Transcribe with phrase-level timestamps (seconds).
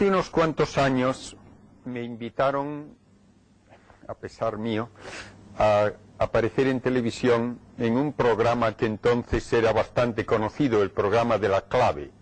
[0.00, 1.36] Hace unos cuantos años
[1.84, 2.96] me invitaron,
[4.08, 4.88] a pesar mío,
[5.58, 11.50] a aparecer en televisión en un programa que entonces era bastante conocido, el programa de
[11.50, 12.12] la clave.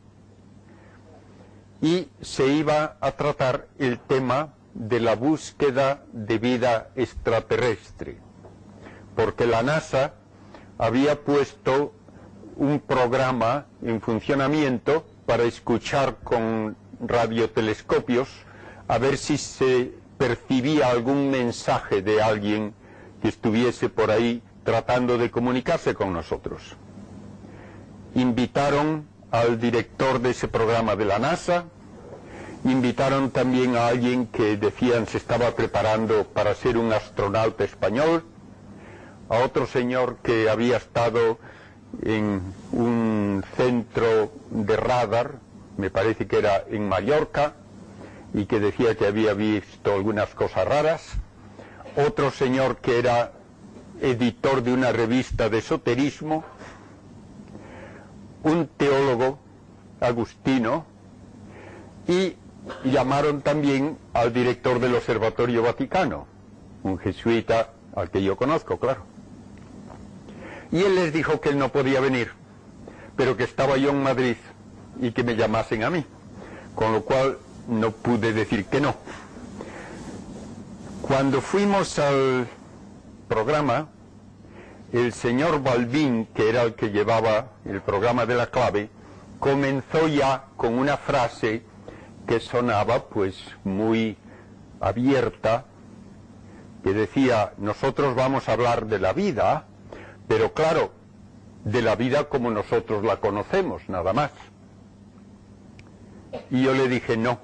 [1.80, 8.18] Y se iba a tratar el tema de la búsqueda de vida extraterrestre,
[9.14, 10.14] porque la NASA
[10.78, 11.92] había puesto
[12.56, 18.28] un programa en funcionamiento para escuchar con radiotelescopios
[18.88, 22.74] a ver si se percibía algún mensaje de alguien
[23.22, 26.76] que estuviese por ahí tratando de comunicarse con nosotros.
[28.14, 31.64] Invitaron al director de ese programa de la NASA,
[32.64, 38.24] invitaron también a alguien que decían se estaba preparando para ser un astronauta español,
[39.28, 41.38] a otro señor que había estado
[42.02, 42.40] en
[42.72, 45.38] un centro de radar,
[45.78, 47.54] me parece que era en Mallorca,
[48.34, 51.14] y que decía que había visto algunas cosas raras,
[51.96, 53.32] otro señor que era
[54.02, 56.44] editor de una revista de esoterismo,
[58.42, 59.38] un teólogo
[60.00, 60.84] agustino,
[62.06, 62.36] y
[62.84, 66.26] llamaron también al director del Observatorio Vaticano,
[66.82, 69.02] un jesuita al que yo conozco, claro.
[70.72, 72.32] Y él les dijo que él no podía venir,
[73.16, 74.36] pero que estaba yo en Madrid
[75.00, 76.04] y que me llamasen a mí,
[76.74, 78.94] con lo cual no pude decir que no.
[81.02, 82.48] Cuando fuimos al
[83.28, 83.88] programa,
[84.92, 88.90] el señor Balbín, que era el que llevaba el programa de la clave,
[89.38, 91.62] comenzó ya con una frase
[92.26, 94.16] que sonaba pues muy
[94.80, 95.64] abierta,
[96.82, 99.66] que decía, nosotros vamos a hablar de la vida,
[100.26, 100.92] pero claro,
[101.64, 104.30] de la vida como nosotros la conocemos, nada más.
[106.50, 107.38] Y yo le dije, no,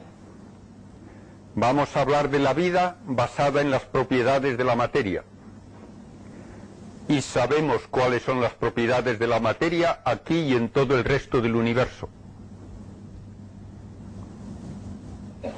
[1.54, 5.24] vamos a hablar de la vida basada en las propiedades de la materia.
[7.08, 11.40] Y sabemos cuáles son las propiedades de la materia aquí y en todo el resto
[11.40, 12.08] del universo.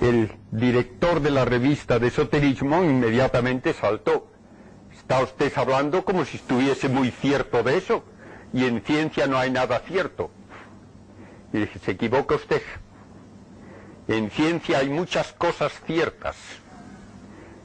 [0.00, 4.28] El director de la revista de esoterismo inmediatamente saltó.
[4.92, 8.02] Está usted hablando como si estuviese muy cierto de eso,
[8.52, 10.30] y en ciencia no hay nada cierto.
[11.52, 12.62] Y dije, se equivoca usted.
[14.08, 16.36] En ciencia hay muchas cosas ciertas,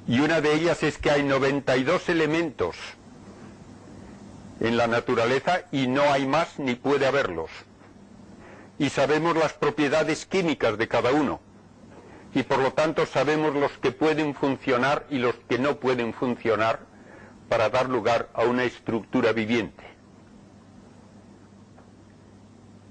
[0.07, 2.75] y una de ellas es que hay 92 elementos
[4.59, 7.51] en la naturaleza y no hay más ni puede haberlos.
[8.79, 11.39] Y sabemos las propiedades químicas de cada uno.
[12.33, 16.79] Y por lo tanto sabemos los que pueden funcionar y los que no pueden funcionar
[17.49, 19.83] para dar lugar a una estructura viviente.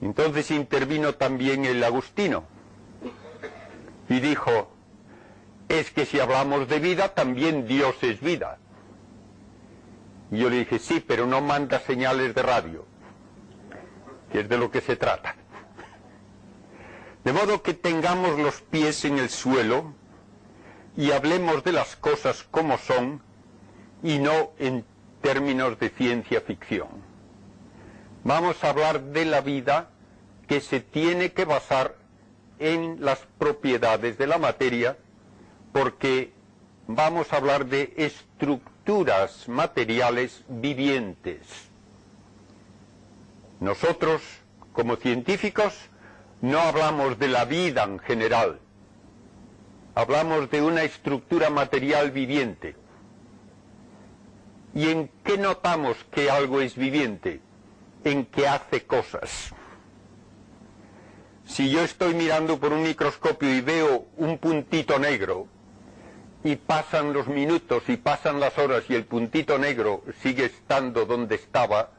[0.00, 2.44] Entonces intervino también el Agustino
[4.10, 4.68] y dijo,
[5.68, 8.58] es que si hablamos de vida, también Dios es vida.
[10.32, 12.84] Y yo le dije, sí, pero no manda señales de radio,
[14.32, 15.36] que es de lo que se trata.
[17.22, 19.94] De modo que tengamos los pies en el suelo
[20.96, 23.22] y hablemos de las cosas como son
[24.02, 24.84] y no en
[25.22, 26.88] términos de ciencia ficción.
[28.24, 29.90] Vamos a hablar de la vida
[30.48, 31.99] que se tiene que basar
[32.60, 34.96] en las propiedades de la materia
[35.72, 36.32] porque
[36.86, 41.40] vamos a hablar de estructuras materiales vivientes.
[43.58, 44.22] Nosotros,
[44.72, 45.74] como científicos,
[46.40, 48.58] no hablamos de la vida en general,
[49.94, 52.76] hablamos de una estructura material viviente.
[54.74, 57.40] ¿Y en qué notamos que algo es viviente?
[58.04, 59.52] En que hace cosas.
[61.50, 65.48] Si yo estoy mirando por un microscopio y veo un puntito negro,
[66.44, 71.34] y pasan los minutos y pasan las horas y el puntito negro sigue estando donde
[71.34, 71.90] estaba,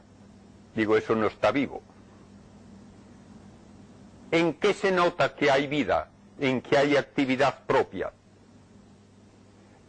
[0.74, 1.82] digo, eso no está vivo.
[4.30, 6.08] ¿En qué se nota que hay vida?
[6.40, 8.10] En que hay actividad propia.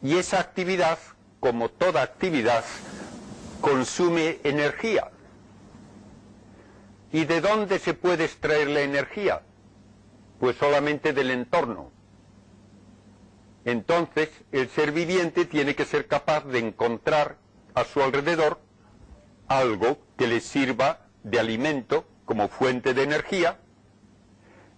[0.01, 0.99] Y esa actividad,
[1.39, 2.65] como toda actividad,
[3.61, 5.09] consume energía.
[7.13, 9.41] ¿Y de dónde se puede extraer la energía?
[10.43, 11.89] Pues solamente del entorno.
[13.63, 17.37] Entonces, el ser viviente tiene que ser capaz de encontrar
[17.73, 18.59] a su alrededor
[19.47, 23.61] algo que le sirva de alimento como fuente de energía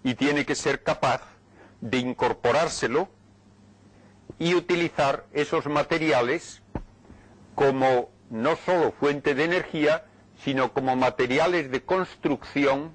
[0.03, 1.23] y tiene que ser capaz
[1.81, 3.09] de incorporárselo
[4.37, 6.61] y utilizar esos materiales
[7.55, 10.05] como no solo fuente de energía,
[10.43, 12.91] sino como materiales de construcción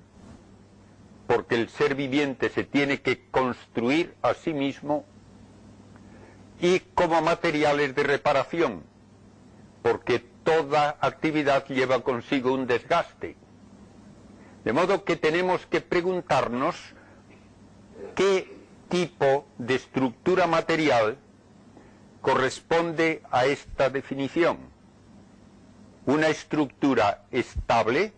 [1.31, 5.05] porque el ser viviente se tiene que construir a sí mismo,
[6.61, 8.83] y como materiales de reparación,
[9.81, 13.37] porque toda actividad lleva consigo un desgaste.
[14.65, 16.75] De modo que tenemos que preguntarnos
[18.17, 18.53] qué
[18.89, 21.17] tipo de estructura material
[22.23, 24.59] corresponde a esta definición.
[26.07, 28.15] Una estructura estable,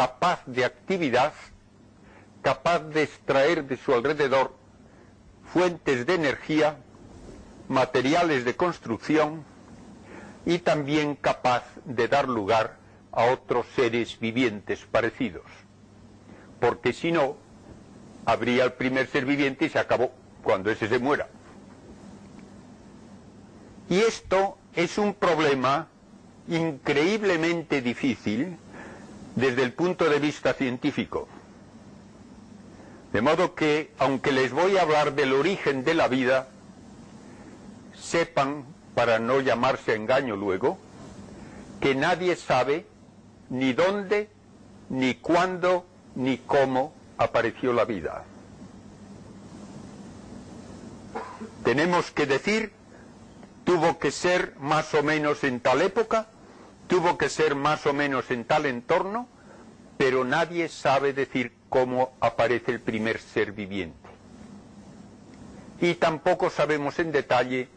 [0.00, 1.34] capaz de actividad,
[2.40, 4.56] capaz de extraer de su alrededor
[5.52, 6.78] fuentes de energía,
[7.68, 9.44] materiales de construcción
[10.46, 12.78] y también capaz de dar lugar
[13.12, 15.44] a otros seres vivientes parecidos.
[16.60, 17.36] Porque si no,
[18.24, 20.12] habría el primer ser viviente y se acabó
[20.42, 21.28] cuando ese se muera.
[23.90, 25.88] Y esto es un problema
[26.48, 28.56] increíblemente difícil
[29.36, 31.28] desde el punto de vista científico.
[33.12, 36.48] De modo que, aunque les voy a hablar del origen de la vida,
[37.94, 40.78] sepan, para no llamarse engaño luego,
[41.80, 42.86] que nadie sabe
[43.48, 44.28] ni dónde,
[44.88, 48.24] ni cuándo, ni cómo apareció la vida.
[51.64, 52.72] Tenemos que decir,
[53.64, 56.28] tuvo que ser más o menos en tal época,
[56.90, 59.28] tuvo que ser más o menos en tal entorno,
[59.96, 64.08] pero nadie sabe decir cómo aparece el primer ser viviente.
[65.80, 67.68] Y tampoco sabemos en detalle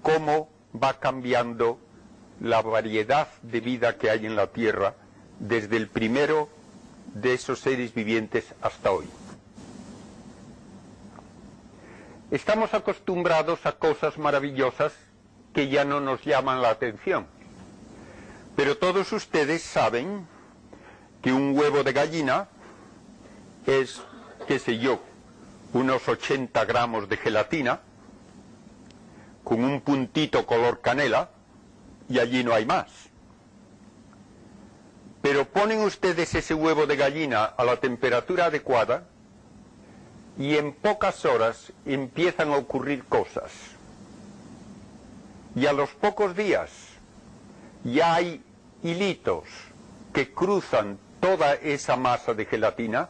[0.00, 1.78] cómo va cambiando
[2.40, 4.94] la variedad de vida que hay en la Tierra
[5.38, 6.48] desde el primero
[7.12, 9.06] de esos seres vivientes hasta hoy.
[12.30, 14.94] Estamos acostumbrados a cosas maravillosas
[15.52, 17.35] que ya no nos llaman la atención.
[18.56, 20.26] Pero todos ustedes saben
[21.22, 22.48] que un huevo de gallina
[23.66, 24.00] es,
[24.48, 25.00] qué sé yo,
[25.74, 27.80] unos 80 gramos de gelatina,
[29.44, 31.30] con un puntito color canela,
[32.08, 32.88] y allí no hay más.
[35.20, 39.04] Pero ponen ustedes ese huevo de gallina a la temperatura adecuada
[40.38, 43.50] y en pocas horas empiezan a ocurrir cosas.
[45.54, 46.70] Y a los pocos días
[47.82, 48.42] ya hay
[48.86, 49.44] hilitos
[50.12, 53.08] que cruzan toda esa masa de gelatina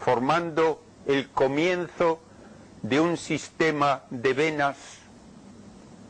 [0.00, 2.20] formando el comienzo
[2.82, 4.76] de un sistema de venas,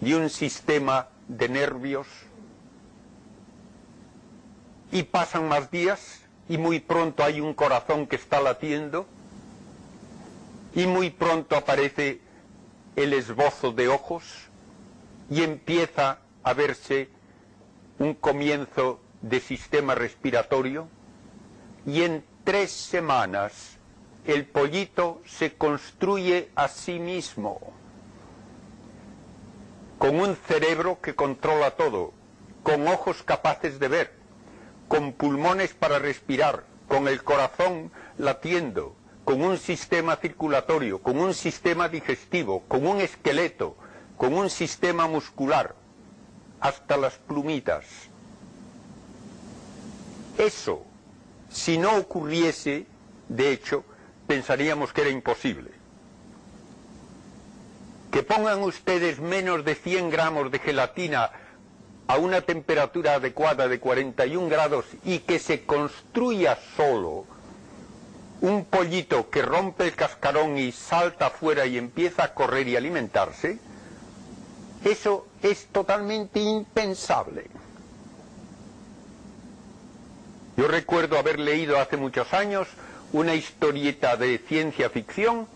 [0.01, 2.09] y un sistema de nervios,
[4.91, 9.07] y pasan más días y muy pronto hay un corazón que está latiendo,
[10.75, 12.21] y muy pronto aparece
[12.97, 14.25] el esbozo de ojos,
[15.31, 17.09] y empieza a verse
[18.03, 20.89] un comienzo de sistema respiratorio,
[21.87, 23.79] y en tres semanas
[24.27, 27.61] el pollito se construye a sí mismo,
[29.99, 32.13] con un cerebro que controla todo,
[32.63, 34.13] con ojos capaces de ver,
[34.89, 38.95] con pulmones para respirar, con el corazón latiendo,
[39.25, 43.77] con un sistema circulatorio, con un sistema digestivo, con un esqueleto,
[44.17, 45.75] con un sistema muscular,
[46.63, 47.85] hasta las plumitas.
[50.39, 50.85] Eso,
[51.51, 52.87] si no ocurriese,
[53.29, 53.85] de hecho,
[54.29, 55.73] pensaríamos que era imposible.
[58.13, 61.33] Que pongan ustedes menos de 100 gramos de gelatina
[62.07, 67.27] a una temperatura adecuada de 41 grados y que se construya solo
[68.41, 73.59] un pollito que rompe el cascarón y salta afuera y empieza a correr y alimentarse,
[74.85, 77.47] eso es totalmente impensable.
[80.57, 82.69] Yo recuerdo haber leído hace muchos años
[83.13, 85.47] una historieta de ciencia ficción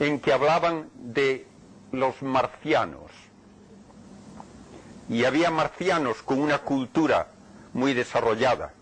[0.00, 1.46] en que hablaban de
[1.92, 3.10] los marcianos.
[5.08, 7.28] Y había marcianos con una cultura
[7.72, 8.72] muy desarrollada.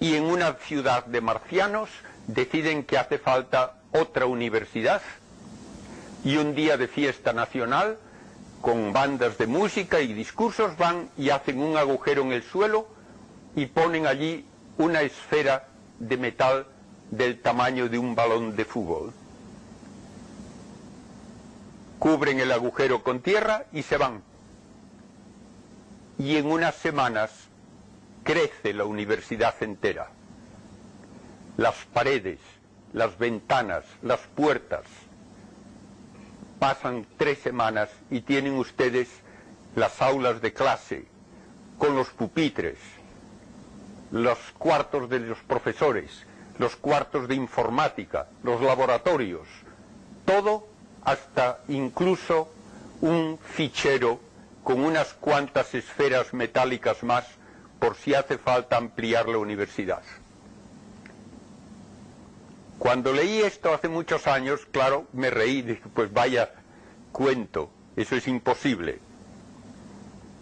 [0.00, 1.90] Y en una ciudad de marcianos
[2.26, 5.02] deciden que hace falta otra universidad
[6.24, 7.98] y un día de fiesta nacional
[8.60, 12.86] con bandas de música y discursos van y hacen un agujero en el suelo
[13.56, 14.44] y ponen allí
[14.78, 16.66] una esfera de metal
[17.10, 19.12] del tamaño de un balón de fútbol.
[21.98, 24.22] Cubren el agujero con tierra y se van.
[26.18, 27.30] Y en unas semanas
[28.24, 30.08] crece la universidad entera.
[31.56, 32.38] Las paredes,
[32.92, 34.84] las ventanas, las puertas.
[36.60, 39.08] Pasan tres semanas y tienen ustedes
[39.74, 41.06] las aulas de clase
[41.78, 42.76] con los pupitres,
[44.12, 46.26] los cuartos de los profesores,
[46.58, 49.48] los cuartos de informática, los laboratorios,
[50.26, 50.66] todo
[51.02, 52.50] hasta incluso
[53.00, 54.20] un fichero
[54.62, 57.24] con unas cuantas esferas metálicas más
[57.78, 60.02] por si hace falta ampliar la universidad.
[62.80, 66.50] Cuando leí esto hace muchos años, claro, me reí, dije, pues vaya
[67.12, 69.00] cuento, eso es imposible.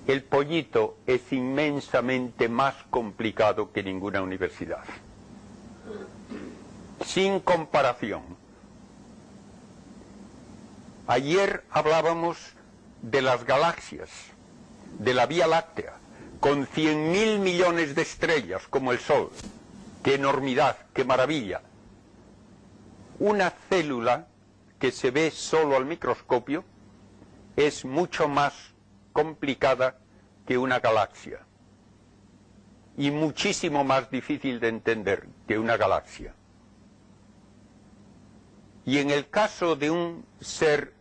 [0.06, 4.84] El pollito es inmensamente más complicado que ninguna universidad.
[7.04, 8.22] Sin comparación.
[11.08, 12.38] Ayer hablábamos
[13.02, 14.10] de las galaxias,
[15.00, 15.94] de la Vía Láctea,
[16.38, 19.32] con cien mil millones de estrellas como el Sol.
[20.04, 21.62] ¡Qué enormidad, qué maravilla!
[23.18, 24.28] Una célula
[24.78, 26.64] que se ve solo al microscopio
[27.56, 28.54] es mucho más
[29.12, 29.98] complicada
[30.46, 31.40] que una galaxia
[32.96, 36.34] y muchísimo más difícil de entender que una galaxia.
[38.84, 40.94] Y en el caso de un ser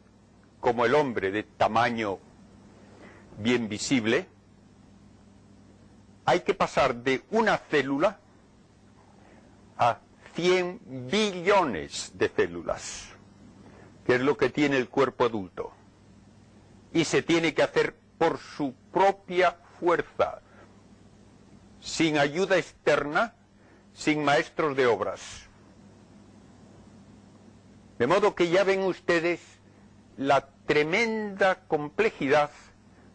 [0.59, 2.19] como el hombre de tamaño
[3.39, 4.27] bien visible,
[6.25, 8.19] hay que pasar de una célula
[10.37, 13.07] 100 billones de células,
[14.05, 15.71] que es lo que tiene el cuerpo adulto.
[16.93, 20.43] Y se tiene que hacer por su propia fuerza,
[21.81, 23.33] sin ayuda externa,
[23.93, 25.47] sin maestros de obras.
[27.97, 29.41] De modo que ya ven ustedes
[30.17, 32.51] la tremenda complejidad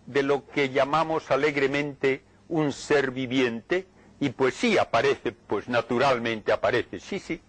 [0.06, 3.86] de lo que llamamos alegremente un ser viviente,
[4.22, 7.42] y pues sí aparece, pues naturalmente aparece, sí, sí.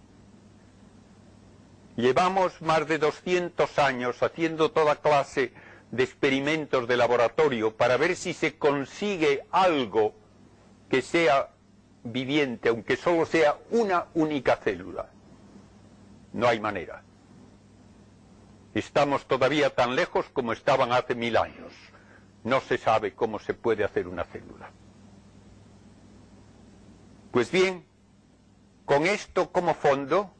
[1.96, 5.53] Llevamos más de 200 años haciendo toda clase
[5.92, 10.15] de experimentos de laboratorio para ver si se consigue algo
[10.89, 11.51] que sea
[12.03, 15.12] viviente, aunque solo sea una única célula.
[16.32, 17.03] No hay manera.
[18.74, 21.72] Estamos todavía tan lejos como estaban hace mil años.
[22.44, 24.72] No se sabe cómo se puede hacer una célula.
[27.33, 27.83] Pues bien,
[28.85, 30.31] con esto como fondo,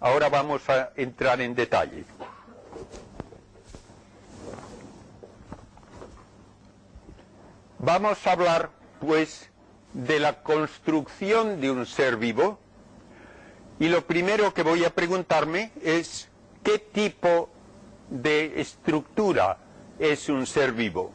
[0.00, 2.06] ahora vamos a entrar en detalle.
[7.78, 8.70] Vamos a hablar,
[9.02, 9.50] pues,
[9.92, 12.58] de la construcción de un ser vivo
[13.78, 16.30] y lo primero que voy a preguntarme es
[16.64, 17.50] qué tipo
[18.08, 19.58] de estructura
[19.98, 21.12] es un ser vivo.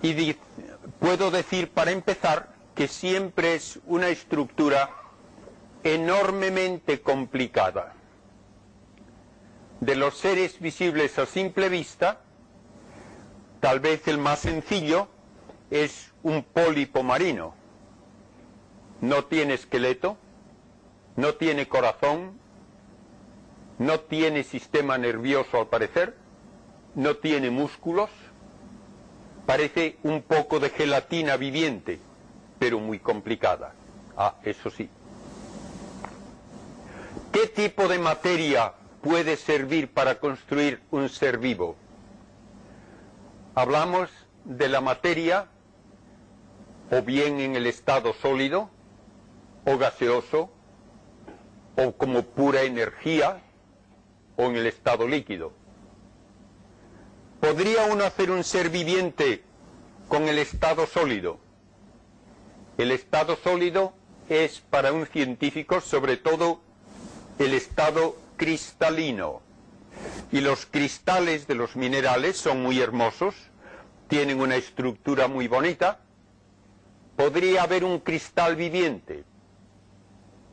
[0.00, 0.32] Y
[0.98, 4.90] puedo decir para empezar que siempre es una estructura
[5.82, 7.94] enormemente complicada.
[9.80, 12.20] De los seres visibles a simple vista,
[13.60, 15.08] tal vez el más sencillo
[15.70, 17.54] es un pólipo marino.
[19.00, 20.18] No tiene esqueleto,
[21.16, 22.38] no tiene corazón,
[23.78, 26.14] no tiene sistema nervioso al parecer,
[26.94, 28.10] no tiene músculos,
[29.46, 32.00] parece un poco de gelatina viviente
[32.60, 33.72] pero muy complicada.
[34.16, 34.88] Ah, eso sí.
[37.32, 41.74] ¿Qué tipo de materia puede servir para construir un ser vivo?
[43.54, 44.10] Hablamos
[44.44, 45.46] de la materia
[46.90, 48.68] o bien en el estado sólido
[49.64, 50.50] o gaseoso
[51.76, 53.40] o como pura energía
[54.36, 55.52] o en el estado líquido.
[57.40, 59.42] ¿Podría uno hacer un ser viviente
[60.08, 61.38] con el estado sólido?
[62.80, 63.92] El estado sólido
[64.30, 66.62] es para un científico sobre todo
[67.38, 69.42] el estado cristalino.
[70.32, 73.34] Y los cristales de los minerales son muy hermosos,
[74.08, 76.00] tienen una estructura muy bonita.
[77.16, 79.24] ¿Podría haber un cristal viviente?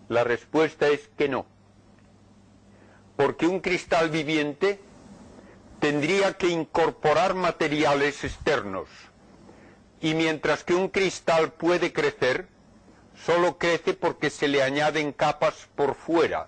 [0.10, 1.46] La respuesta es que no.
[3.15, 4.81] Porque un cristal viviente
[5.79, 8.89] tendría que incorporar materiales externos
[10.01, 12.48] y mientras que un cristal puede crecer,
[13.25, 16.48] solo crece porque se le añaden capas por fuera.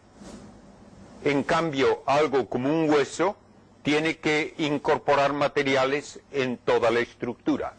[1.24, 3.36] En cambio, algo como un hueso
[3.82, 7.74] tiene que incorporar materiales en toda la estructura.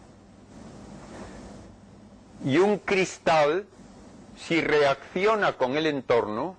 [2.45, 3.67] Y un cristal,
[4.37, 6.57] si reacciona con el entorno,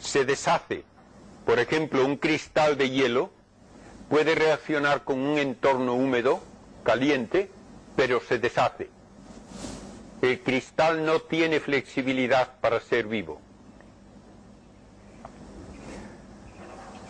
[0.00, 0.84] se deshace.
[1.44, 3.30] Por ejemplo, un cristal de hielo
[4.08, 6.40] puede reaccionar con un entorno húmedo
[6.82, 7.50] caliente,
[7.96, 8.90] pero se deshace.
[10.20, 13.40] El cristal no tiene flexibilidad para ser vivo.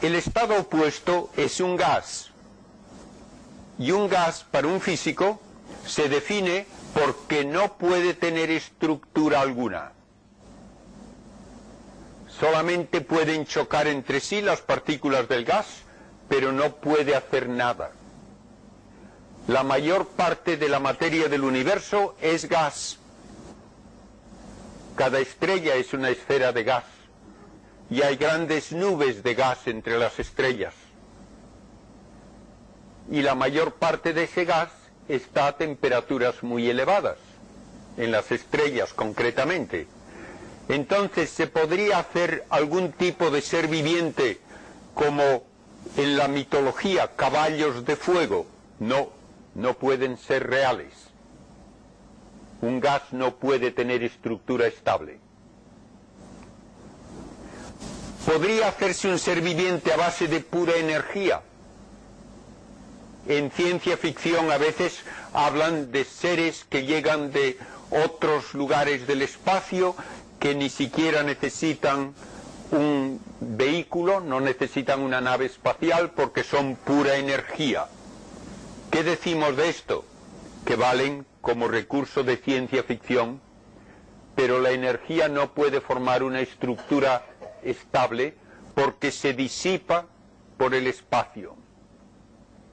[0.00, 2.30] El estado opuesto es un gas.
[3.78, 5.40] Y un gas para un físico
[5.86, 9.92] se define porque no puede tener estructura alguna.
[12.40, 15.66] Solamente pueden chocar entre sí las partículas del gas,
[16.28, 17.92] pero no puede hacer nada.
[19.48, 22.98] La mayor parte de la materia del universo es gas.
[24.94, 26.84] Cada estrella es una esfera de gas
[27.90, 30.74] y hay grandes nubes de gas entre las estrellas.
[33.10, 34.70] Y la mayor parte de ese gas
[35.08, 37.18] está a temperaturas muy elevadas,
[37.96, 39.88] en las estrellas concretamente.
[40.68, 44.40] Entonces, ¿se podría hacer algún tipo de ser viviente
[44.94, 45.42] como
[45.96, 48.46] en la mitología caballos de fuego?
[48.78, 49.10] No,
[49.54, 50.92] no pueden ser reales.
[52.60, 55.18] Un gas no puede tener estructura estable.
[58.26, 61.42] ¿Podría hacerse un ser viviente a base de pura energía?
[63.26, 65.00] En ciencia ficción a veces
[65.32, 67.58] hablan de seres que llegan de
[67.90, 69.94] otros lugares del espacio
[70.38, 72.14] que ni siquiera necesitan
[72.72, 77.86] un vehículo, no necesitan una nave espacial porque son pura energía.
[78.92, 80.04] ¿Qué decimos de esto?
[80.66, 83.40] Que valen como recurso de ciencia ficción,
[84.36, 87.24] pero la energía no puede formar una estructura
[87.62, 88.34] estable
[88.74, 90.04] porque se disipa
[90.58, 91.56] por el espacio.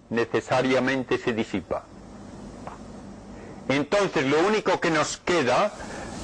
[0.09, 1.85] Necesariamente se disipa.
[3.69, 5.71] Entonces lo único que nos queda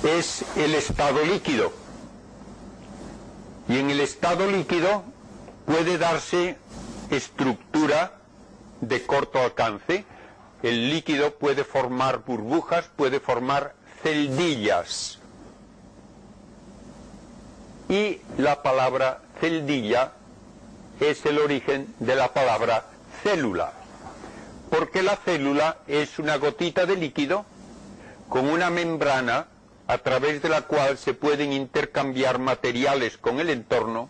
[0.04, 1.72] es el estado líquido.
[3.70, 5.04] Y en el estado líquido
[5.66, 6.58] puede darse
[7.12, 8.25] estructura
[8.82, 10.06] de corto alcance.
[10.64, 15.20] El líquido puede formar burbujas, puede formar celdillas.
[17.90, 20.14] Y la palabra celdilla
[21.00, 22.86] es el origen de la palabra
[23.22, 23.74] célula.
[24.70, 27.46] Porque la célula es una gotita de líquido
[28.30, 29.48] con una membrana
[29.88, 34.10] a través de la cual se pueden intercambiar materiales con el entorno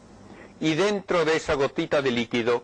[0.60, 2.64] y dentro de esa gotita de líquido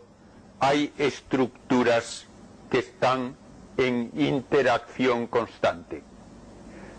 [0.62, 2.28] hay estructuras
[2.70, 3.36] que están
[3.78, 6.04] en interacción constante.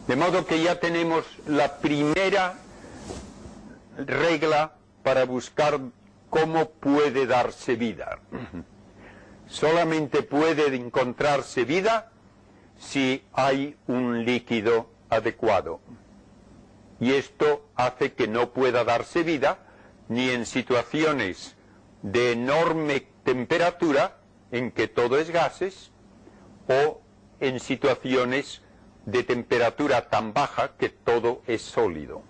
[0.07, 2.59] De modo que ya tenemos la primera
[3.96, 5.81] regla para buscar
[6.29, 8.18] cómo puede darse vida.
[9.46, 12.11] Solamente puede encontrarse vida
[12.79, 15.81] si hay un líquido adecuado
[17.03, 19.59] y esto hace que no pueda darse vida
[20.09, 21.57] ni en situaciones
[22.03, 24.19] de enorme temperatura
[24.51, 25.91] en que todo es gases
[26.69, 27.01] o
[27.41, 28.63] en situaciones
[29.07, 32.23] de temperatura tan baja que todo es sólido.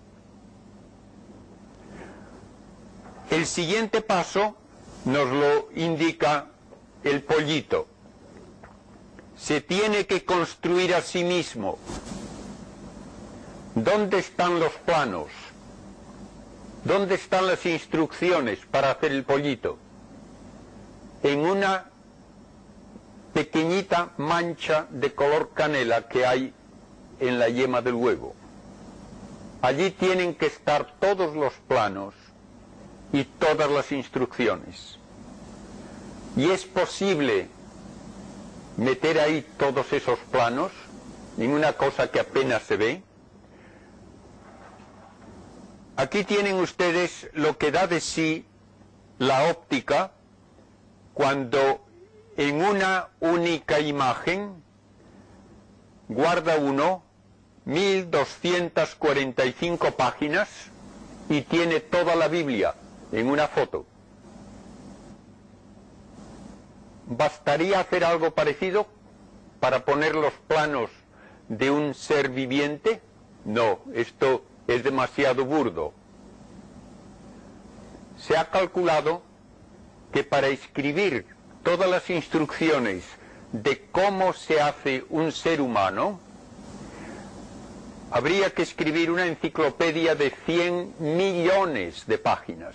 [3.31, 4.57] El siguiente paso
[5.05, 6.47] nos lo indica
[7.05, 7.87] el pollito.
[9.37, 11.79] Se tiene que construir a sí mismo
[13.75, 15.29] ¿Dónde están los planos?
[16.85, 19.79] ¿Dónde están las instrucciones para hacer el pollito?
[21.23, 21.91] En una
[23.33, 26.53] pequeñita mancha de color canela que hay
[27.21, 28.35] en la yema del huevo.
[29.63, 32.15] Allí tienen que estar todos los planos
[33.13, 34.99] y todas las instrucciones.
[36.37, 37.49] Y es posible
[38.77, 40.73] meter ahí todos esos planos
[41.39, 43.03] en una cosa que apenas se ve
[45.97, 48.47] Aquí tienen ustedes lo que da de sí
[49.19, 50.11] la óptica
[51.15, 51.81] cuando
[52.37, 54.63] en una única imagen
[56.09, 57.03] guarda uno
[57.65, 60.49] 1245 páginas
[61.29, 62.75] y tiene toda la Biblia
[63.13, 63.85] en una foto.
[67.07, 68.87] ¿Bastaría hacer algo parecido
[69.61, 70.91] para poner los planos
[71.49, 73.03] de un ser viviente?
[73.45, 75.93] No, esto es demasiado burdo.
[78.17, 79.23] Se ha calculado
[80.13, 81.27] que para escribir
[81.63, 83.05] todas las instrucciones
[83.53, 86.21] de cómo se hace un ser humano,
[88.11, 92.75] habría que escribir una enciclopedia de 100 millones de páginas.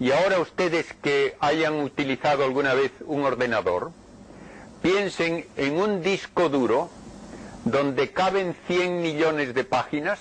[0.00, 3.92] Y ahora ustedes que hayan utilizado alguna vez un ordenador,
[4.82, 6.90] piensen en un disco duro
[7.64, 10.18] donde caben 100 millones de páginas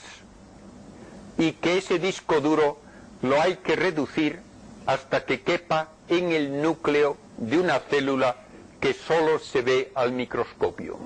[1.40, 2.78] y que ese disco duro
[3.24, 4.40] lo hay que reducir
[4.86, 8.36] hasta que quepa en el núcleo de una célula
[8.80, 10.98] que solo se ve al microscopio.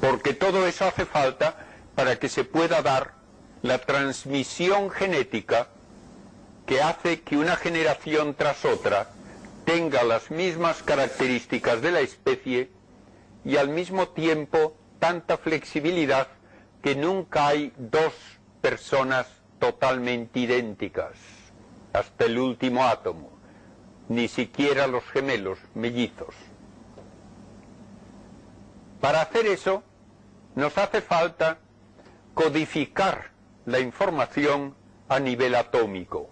[0.00, 1.56] Porque todo eso hace falta
[1.94, 3.14] para que se pueda dar
[3.62, 5.68] la transmisión genética
[6.66, 9.08] que hace que una generación tras otra
[9.64, 12.70] tenga las mismas características de la especie
[13.44, 16.28] y al mismo tiempo tanta flexibilidad
[16.82, 18.12] que nunca hay dos
[18.60, 19.26] personas
[19.58, 21.12] totalmente idénticas,
[21.96, 23.30] hasta el último átomo,
[24.08, 26.34] ni siquiera los gemelos mellizos.
[29.00, 29.82] Para hacer eso,
[30.54, 31.58] nos hace falta
[32.34, 33.30] codificar
[33.64, 34.74] la información
[35.08, 36.28] a nivel atómico.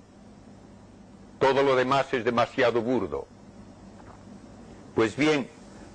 [1.38, 3.26] Todo lo demás es demasiado burdo.
[4.94, 5.48] Pues bien,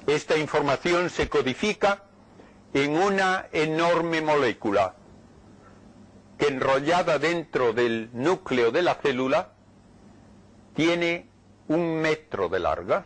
[0.07, 2.05] esta información se codifica
[2.73, 4.95] en una enorme molécula
[6.39, 9.53] que enrollada dentro del núcleo de la célula
[10.79, 11.25] tiene
[11.67, 13.05] un metro de larga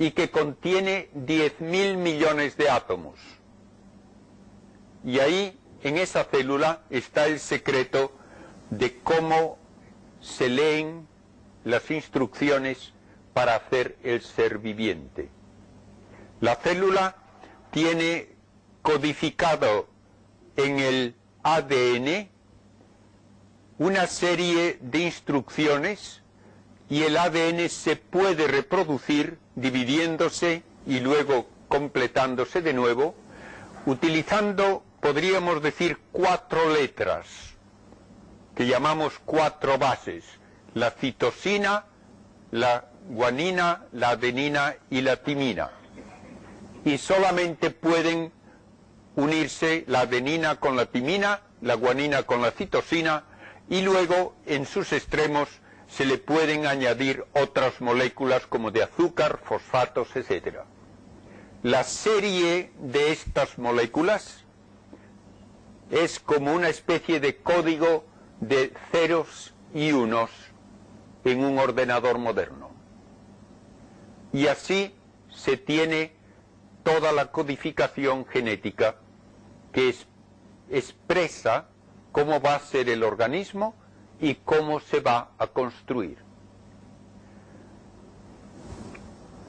[0.00, 3.20] y que contiene 10.000 millones de átomos.
[5.04, 8.10] Y ahí, en esa célula, está el secreto
[8.70, 9.58] de cómo
[10.20, 11.06] se leen
[11.62, 12.92] las instrucciones
[13.32, 15.28] para hacer el ser viviente.
[16.40, 17.14] La célula
[17.70, 18.30] tiene
[18.82, 19.86] codificado
[20.56, 22.28] en el ADN
[23.78, 26.23] una serie de instrucciones
[26.88, 33.14] y el ADN se puede reproducir dividiéndose y luego completándose de nuevo,
[33.86, 37.26] utilizando, podríamos decir, cuatro letras,
[38.54, 40.24] que llamamos cuatro bases,
[40.74, 41.86] la citosina,
[42.50, 45.70] la guanina, la adenina y la timina.
[46.84, 48.30] Y solamente pueden
[49.16, 53.24] unirse la adenina con la timina, la guanina con la citosina,
[53.70, 55.48] y luego en sus extremos
[55.96, 60.58] se le pueden añadir otras moléculas como de azúcar, fosfatos, etc.
[61.62, 64.44] La serie de estas moléculas
[65.92, 68.04] es como una especie de código
[68.40, 70.30] de ceros y unos
[71.24, 72.70] en un ordenador moderno.
[74.32, 74.92] Y así
[75.30, 76.12] se tiene
[76.82, 78.96] toda la codificación genética
[79.72, 79.94] que
[80.70, 81.68] expresa
[82.10, 83.76] cómo va a ser el organismo
[84.20, 86.18] y cómo se va a construir.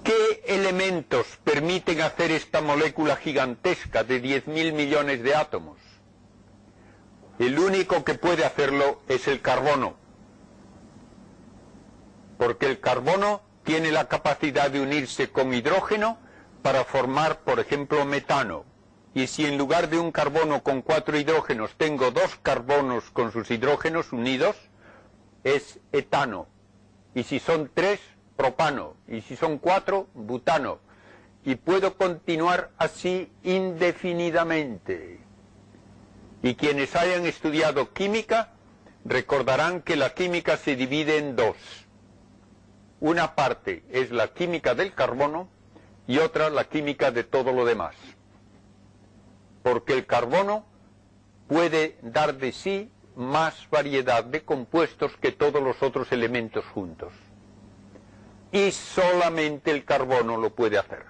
[0.03, 5.77] ¿Qué elementos permiten hacer esta molécula gigantesca de 10.000 millones de átomos?
[7.39, 9.95] El único que puede hacerlo es el carbono,
[12.37, 16.19] porque el carbono tiene la capacidad de unirse con hidrógeno
[16.61, 18.63] para formar, por ejemplo, metano.
[19.15, 23.49] Y si en lugar de un carbono con cuatro hidrógenos tengo dos carbonos con sus
[23.49, 24.57] hidrógenos unidos,
[25.45, 26.47] es etano.
[27.13, 28.01] Y si son tres,
[28.35, 28.97] propano.
[29.07, 30.79] Y si son cuatro, butano.
[31.45, 35.21] Y puedo continuar así indefinidamente.
[36.43, 38.51] Y quienes hayan estudiado química
[39.05, 41.55] recordarán que la química se divide en dos.
[42.99, 45.47] Una parte es la química del carbono
[46.05, 47.95] y otra la química de todo lo demás
[49.65, 50.63] porque el carbono
[51.47, 57.11] puede dar de sí más variedad de compuestos que todos los otros elementos juntos.
[58.51, 61.05] Y solamente el carbono lo puede hacer.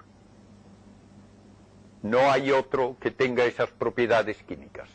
[2.02, 4.88] No hay otro que tenga esas propiedades químicas.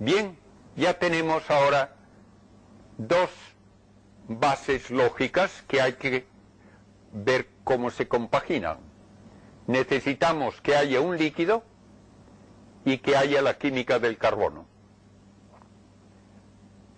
[0.00, 0.36] Bien,
[0.74, 1.94] ya tenemos ahora
[2.96, 3.30] dos
[4.26, 6.26] bases lógicas que hay que
[7.12, 8.87] ver cómo se compaginan
[9.68, 11.62] necesitamos que haya un líquido
[12.86, 14.66] y que haya la química del carbono.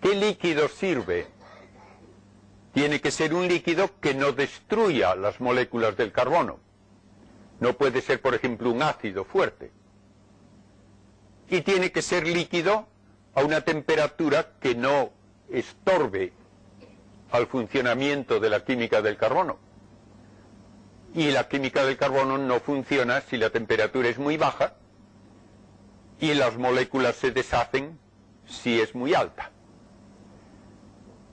[0.01, 1.27] ¿Qué líquido sirve?
[2.73, 6.59] Tiene que ser un líquido que no destruya las moléculas del carbono.
[7.59, 9.71] No puede ser, por ejemplo, un ácido fuerte.
[11.49, 12.87] Y tiene que ser líquido
[13.35, 15.11] a una temperatura que no
[15.49, 16.31] estorbe
[17.31, 19.70] al funcionamiento de la química del carbono
[21.13, 24.73] y la química del carbono no funciona si la temperatura es muy baja
[26.19, 27.99] y las moléculas se deshacen
[28.45, 29.51] si es muy alta.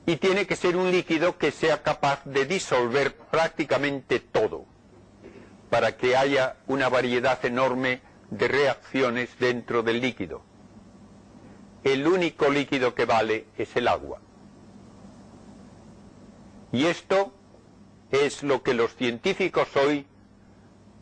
[0.07, 4.65] Y tiene que ser un líquido que sea capaz de disolver prácticamente todo,
[5.69, 10.43] para que haya una variedad enorme de reacciones dentro del líquido.
[11.85, 14.21] El único líquido que vale es el agua.
[16.73, 17.33] Y esto
[18.11, 20.07] es lo que los científicos hoy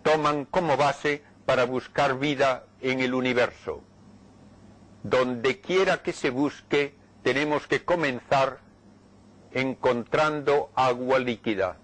[0.02, 3.82] toman como base para buscar vida en el universo.
[5.02, 8.58] Donde quiera que se busque, tenemos que comenzar
[9.52, 11.78] encontrando agua líquida.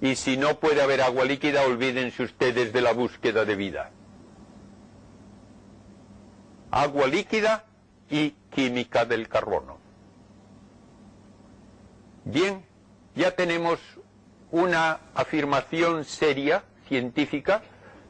[0.00, 3.90] Y si no puede haber agua líquida, olvídense ustedes de la búsqueda de vida.
[6.70, 7.64] Agua líquida
[8.10, 9.78] y química del carbono.
[12.24, 12.64] Bien,
[13.14, 13.78] ya tenemos
[14.50, 17.62] una afirmación seria, científica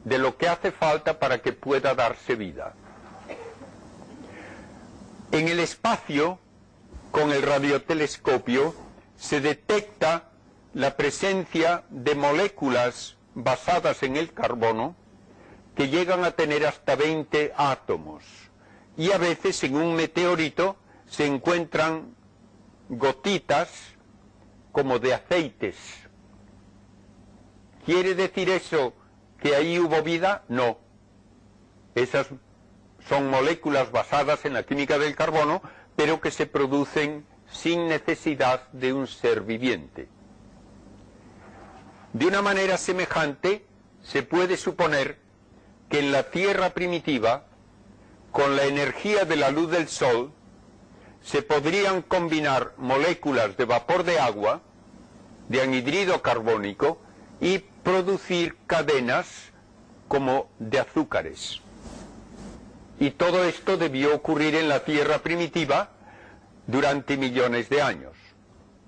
[0.03, 2.73] de lo que hace falta para que pueda darse vida.
[5.31, 6.39] En el espacio,
[7.11, 8.75] con el radiotelescopio,
[9.17, 10.29] se detecta
[10.73, 14.95] la presencia de moléculas basadas en el carbono
[15.75, 18.23] que llegan a tener hasta 20 átomos.
[18.97, 22.15] Y a veces en un meteorito se encuentran
[22.89, 23.94] gotitas
[24.75, 25.77] como de aceites.
[27.85, 28.93] ¿Quiere decir eso
[29.39, 30.43] que ahí hubo vida?
[30.49, 30.79] No.
[31.95, 32.27] Esas
[33.07, 35.61] son moléculas basadas en la química del carbono,
[35.95, 40.09] pero que se producen sin necesidad de un ser viviente.
[42.11, 43.65] De una manera semejante,
[44.01, 45.19] se puede suponer
[45.87, 47.45] que en la Tierra primitiva,
[48.29, 50.33] con la energía de la luz del Sol,
[51.25, 54.61] se podrían combinar moléculas de vapor de agua,
[55.49, 56.99] de anhidrido carbónico,
[57.41, 59.51] y producir cadenas
[60.07, 61.61] como de azúcares.
[62.99, 65.89] Y todo esto debió ocurrir en la Tierra primitiva
[66.67, 68.13] durante millones de años.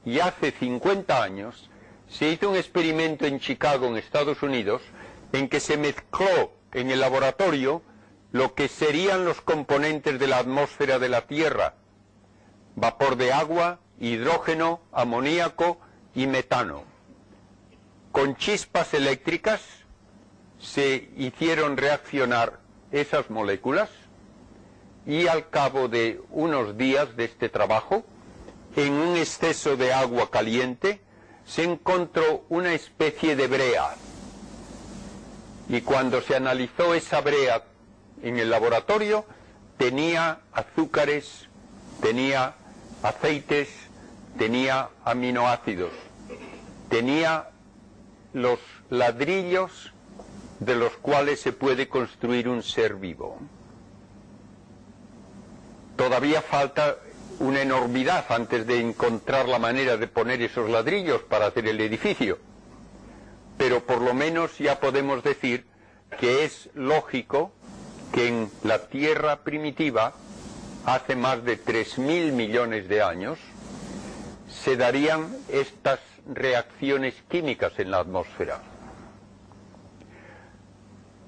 [0.05, 1.69] Y hace 50 años
[2.07, 4.83] se hizo un experimento en Chicago, en Estados Unidos,
[5.33, 7.81] en que se mezcló en el laboratorio
[8.31, 11.73] lo que serían los componentes de la atmósfera de la Tierra,
[12.77, 15.79] vapor de agua, hidrógeno, amoníaco
[16.13, 16.83] y metano.
[18.11, 19.61] Con chispas eléctricas
[20.59, 22.59] se hicieron reaccionar
[22.91, 23.89] esas moléculas
[25.07, 28.03] y al cabo de unos días de este trabajo,
[28.75, 31.01] en un exceso de agua caliente,
[31.47, 33.95] se encontró una especie de brea,
[35.69, 37.63] y cuando se analizó esa brea
[38.21, 39.25] en el laboratorio,
[39.77, 41.47] tenía azúcares,
[42.01, 42.55] tenía
[43.07, 43.69] aceites,
[44.37, 45.91] tenía aminoácidos,
[46.89, 47.49] tenía
[48.33, 49.93] los ladrillos
[50.59, 53.37] de los cuales se puede construir un ser vivo.
[55.95, 56.97] Todavía falta
[57.39, 62.39] una enormidad antes de encontrar la manera de poner esos ladrillos para hacer el edificio
[63.57, 65.65] pero por lo menos ya podemos decir
[66.19, 67.51] que es lógico
[68.13, 70.13] que en la Tierra primitiva,
[70.87, 73.37] hace más de 3.000 millones de años,
[74.49, 78.59] se darían estas reacciones químicas en la atmósfera.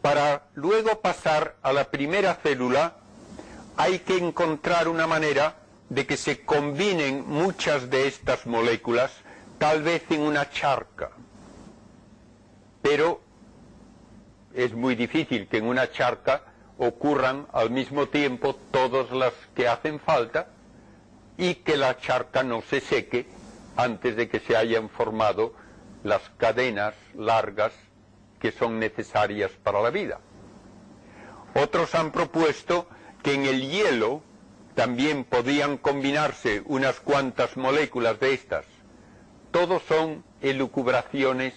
[0.01, 2.95] Para luego pasar a la primera célula,
[3.77, 5.57] hay que encontrar una manera
[5.89, 9.11] de que se combinen muchas de estas moléculas,
[9.59, 11.11] tal vez en una charca
[12.81, 13.21] pero
[14.53, 16.41] es muy difícil que en una charca
[16.79, 20.47] ocurran al mismo tiempo todas las que hacen falta
[21.37, 23.27] y que la charca no se seque
[23.75, 25.53] antes de que se hayan formado
[26.03, 27.73] las cadenas largas
[28.39, 30.19] que son necesarias para la vida.
[31.53, 32.87] Otros han propuesto
[33.23, 34.21] que en el hielo
[34.75, 38.65] también podían combinarse unas cuantas moléculas de estas.
[39.51, 41.53] Todos son elucubraciones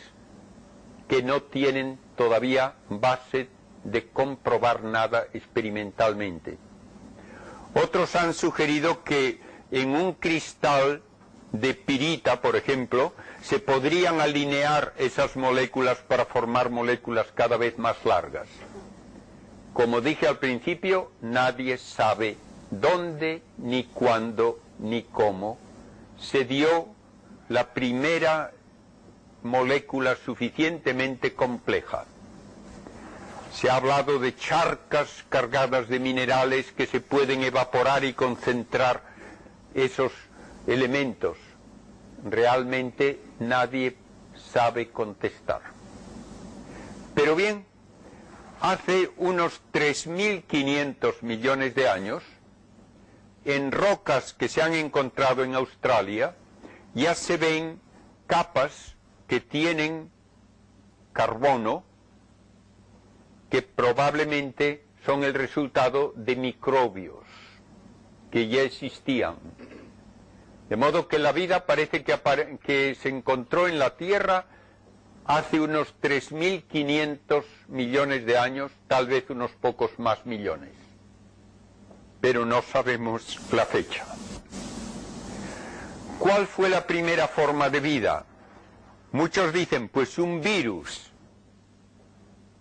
[1.08, 3.48] que no tienen todavía base
[3.84, 6.58] de comprobar nada experimentalmente.
[7.74, 9.40] Otros han sugerido que
[9.70, 11.02] en un cristal
[11.52, 17.96] de pirita, por ejemplo, se podrían alinear esas moléculas para formar moléculas cada vez más
[18.04, 18.48] largas.
[19.72, 22.36] Como dije al principio, nadie sabe
[22.70, 25.58] dónde, ni cuándo, ni cómo
[26.18, 26.88] se dio
[27.48, 28.52] la primera
[29.42, 32.04] molécula suficientemente compleja.
[33.52, 39.02] Se ha hablado de charcas cargadas de minerales que se pueden evaporar y concentrar
[39.74, 40.12] esos
[40.66, 41.36] elementos.
[42.24, 43.96] Realmente nadie
[44.52, 45.60] sabe contestar.
[47.14, 47.66] Pero bien,
[48.60, 52.22] hace unos 3.500 millones de años,
[53.44, 56.36] en rocas que se han encontrado en Australia,
[56.94, 57.80] ya se ven
[58.26, 58.94] capas
[59.26, 60.10] que tienen
[61.12, 61.84] carbono
[63.52, 67.22] que probablemente son el resultado de microbios
[68.30, 69.36] que ya existían.
[70.70, 72.18] De modo que la vida parece que,
[72.64, 74.46] que se encontró en la Tierra
[75.26, 80.72] hace unos 3.500 millones de años, tal vez unos pocos más millones.
[82.22, 84.06] Pero no sabemos la fecha.
[86.18, 88.24] ¿Cuál fue la primera forma de vida?
[89.10, 91.11] Muchos dicen, pues un virus,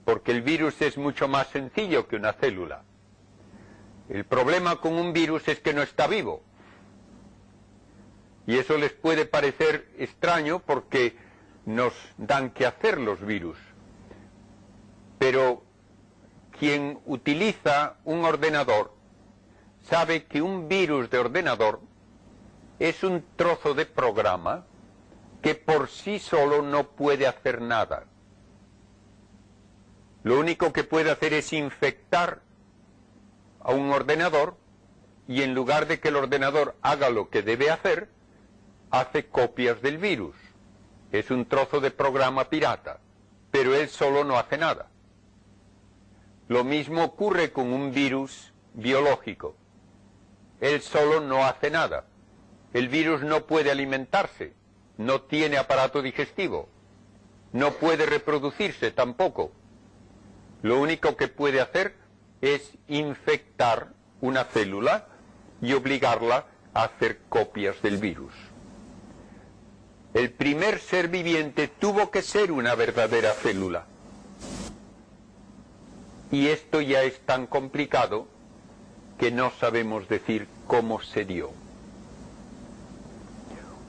[0.05, 2.83] porque el virus es mucho más sencillo que una célula.
[4.09, 6.43] El problema con un virus es que no está vivo.
[8.47, 11.15] Y eso les puede parecer extraño porque
[11.65, 13.57] nos dan que hacer los virus.
[15.19, 15.63] Pero
[16.59, 18.93] quien utiliza un ordenador
[19.83, 21.81] sabe que un virus de ordenador
[22.79, 24.65] es un trozo de programa
[25.41, 28.05] que por sí solo no puede hacer nada.
[30.23, 32.41] Lo único que puede hacer es infectar
[33.59, 34.57] a un ordenador
[35.27, 38.09] y en lugar de que el ordenador haga lo que debe hacer,
[38.91, 40.35] hace copias del virus.
[41.11, 42.99] Es un trozo de programa pirata,
[43.49, 44.89] pero él solo no hace nada.
[46.47, 49.55] Lo mismo ocurre con un virus biológico.
[50.59, 52.05] Él solo no hace nada.
[52.73, 54.53] El virus no puede alimentarse,
[54.97, 56.69] no tiene aparato digestivo,
[57.51, 59.51] no puede reproducirse tampoco.
[60.61, 61.95] Lo único que puede hacer
[62.41, 65.07] es infectar una célula
[65.61, 68.33] y obligarla a hacer copias del virus.
[70.13, 73.85] El primer ser viviente tuvo que ser una verdadera célula.
[76.31, 78.27] Y esto ya es tan complicado
[79.17, 81.51] que no sabemos decir cómo se dio.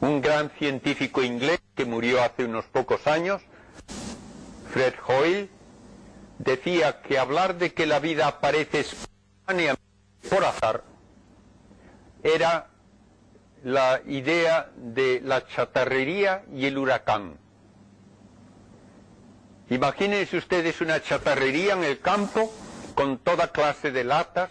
[0.00, 3.42] Un gran científico inglés que murió hace unos pocos años,
[4.72, 5.48] Fred Hoyle,
[6.38, 9.82] decía que hablar de que la vida aparece espontáneamente
[10.28, 10.84] por azar
[12.22, 12.68] era
[13.64, 17.38] la idea de la chatarrería y el huracán.
[19.70, 22.52] Imagínense ustedes una chatarrería en el campo
[22.94, 24.50] con toda clase de latas,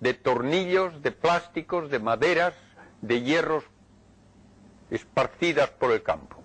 [0.00, 2.54] de tornillos, de plásticos, de maderas,
[3.00, 3.64] de hierros
[4.90, 6.42] esparcidas por el campo.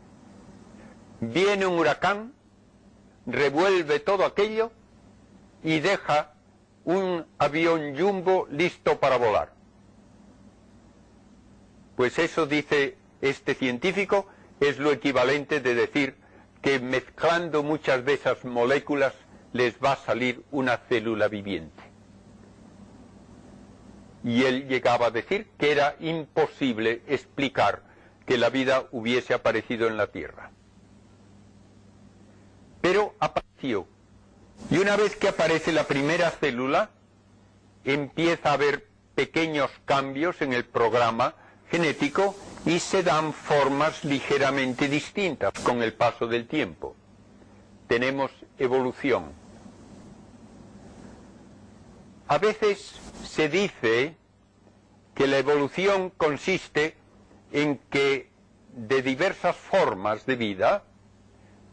[1.20, 2.34] Viene un huracán,
[3.25, 4.71] revuelve todo aquello
[5.63, 6.34] y deja
[6.86, 9.53] un avión jumbo listo para volar.
[11.95, 14.27] Pues eso, dice este científico,
[14.60, 16.15] es lo equivalente de decir
[16.62, 19.13] que mezclando muchas de esas moléculas
[19.53, 21.84] les va a salir una célula viviente.
[24.23, 27.81] Y él llegaba a decir que era imposible explicar
[28.25, 30.51] que la vida hubiese aparecido en la Tierra.
[32.82, 33.88] Pero apareció
[34.70, 36.91] y una vez que aparece la primera célula,
[37.84, 41.36] empieza a haber pequeños cambios en el programa
[41.70, 46.96] genético y se dan formas ligeramente distintas con el paso del tiempo.
[47.88, 49.32] Tenemos evolución.
[52.28, 52.94] A veces
[53.26, 54.15] se dice
[55.15, 56.96] que la evolución consiste
[57.52, 58.30] en que
[58.74, 60.84] de diversas formas de vida,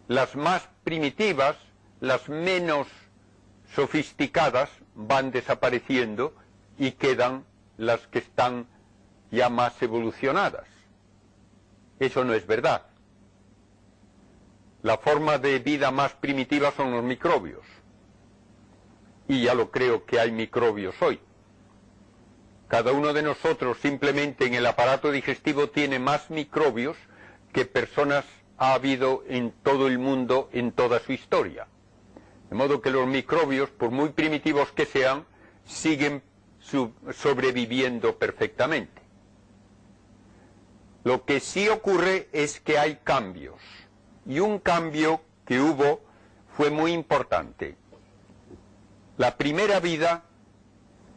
[0.08, 1.54] las más primitivas
[2.00, 2.86] las menos
[3.74, 6.34] sofisticadas van desapareciendo
[6.78, 7.44] y quedan
[7.76, 8.66] las que están
[9.30, 10.64] ya más evolucionadas.
[11.98, 12.86] Eso no es verdad.
[14.80, 17.66] La forma de vida más primitiva son los microbios.
[19.28, 21.20] Y ya lo creo que hay microbios hoy.
[22.66, 26.96] Cada uno de nosotros simplemente en el aparato digestivo tiene más microbios
[27.52, 28.24] que personas
[28.58, 31.66] ha habido en todo el mundo en toda su historia.
[32.50, 35.24] De modo que los microbios, por muy primitivos que sean,
[35.64, 36.22] siguen
[36.60, 39.00] sobreviviendo perfectamente.
[41.04, 43.60] Lo que sí ocurre es que hay cambios.
[44.26, 46.00] Y un cambio que hubo
[46.56, 47.76] fue muy importante.
[49.16, 50.24] La primera vida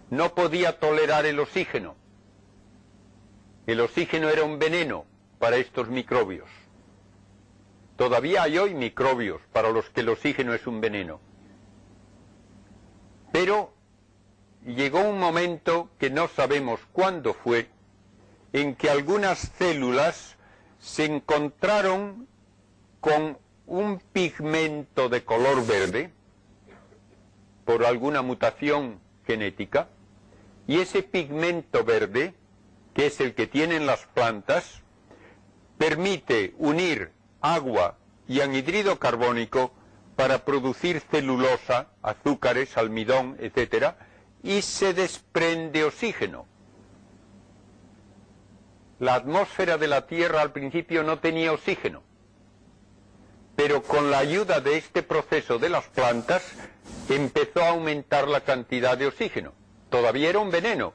[0.10, 1.96] no podía tolerar el oxígeno.
[3.66, 5.06] El oxígeno era un veneno
[5.40, 6.50] para estos microbios.
[8.02, 11.20] Todavía hay hoy microbios para los que el oxígeno es un veneno.
[13.32, 13.76] Pero
[14.66, 17.70] llegó un momento que no sabemos cuándo fue,
[18.54, 20.36] en que algunas células
[20.80, 22.28] se encontraron
[23.02, 23.38] con
[23.68, 26.12] un pigmento de color verde
[27.66, 29.90] por alguna mutación genética,
[30.66, 32.34] y ese pigmento verde,
[32.96, 34.82] que es el que tienen las plantas,
[35.78, 37.12] permite unir
[37.42, 39.74] agua y anhidrido carbónico
[40.16, 43.96] para producir celulosa, azúcares, almidón, etc.,
[44.44, 46.46] y se desprende oxígeno.
[49.00, 52.04] La atmósfera de la Tierra al principio no tenía oxígeno,
[53.56, 56.44] pero con la ayuda de este proceso de las plantas
[57.10, 59.54] empezó a aumentar la cantidad de oxígeno.
[59.90, 60.94] Todavía era un veneno.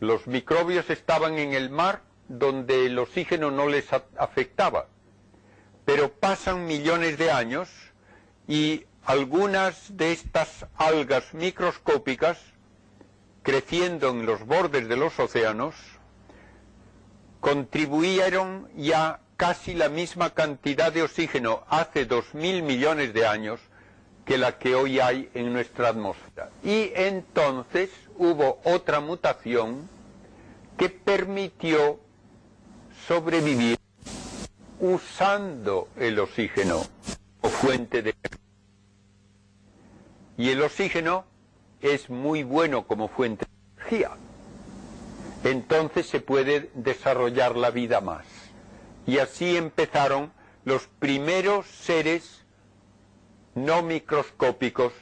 [0.00, 2.02] Los microbios estaban en el mar
[2.38, 4.86] donde el oxígeno no les afectaba.
[5.84, 7.68] Pero pasan millones de años
[8.48, 12.38] y algunas de estas algas microscópicas,
[13.42, 15.74] creciendo en los bordes de los océanos,
[17.40, 23.60] contribuyeron ya casi la misma cantidad de oxígeno hace dos mil millones de años
[24.24, 26.50] que la que hoy hay en nuestra atmósfera.
[26.62, 29.88] Y entonces hubo otra mutación
[30.78, 31.98] que permitió
[33.06, 33.78] sobrevivir
[34.80, 36.82] usando el oxígeno
[37.40, 38.14] o fuente de
[40.36, 41.24] y el oxígeno
[41.80, 44.10] es muy bueno como fuente de energía.
[45.44, 48.26] Entonces se puede desarrollar la vida más.
[49.06, 50.32] Y así empezaron
[50.64, 52.44] los primeros seres
[53.54, 54.92] no microscópicos,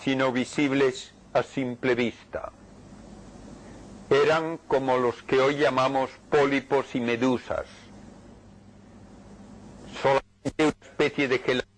[0.00, 2.52] sino visibles a simple vista.
[4.10, 7.66] Eran como los que hoy llamamos pólipos y medusas.
[10.02, 11.68] Solamente una especie de gelatina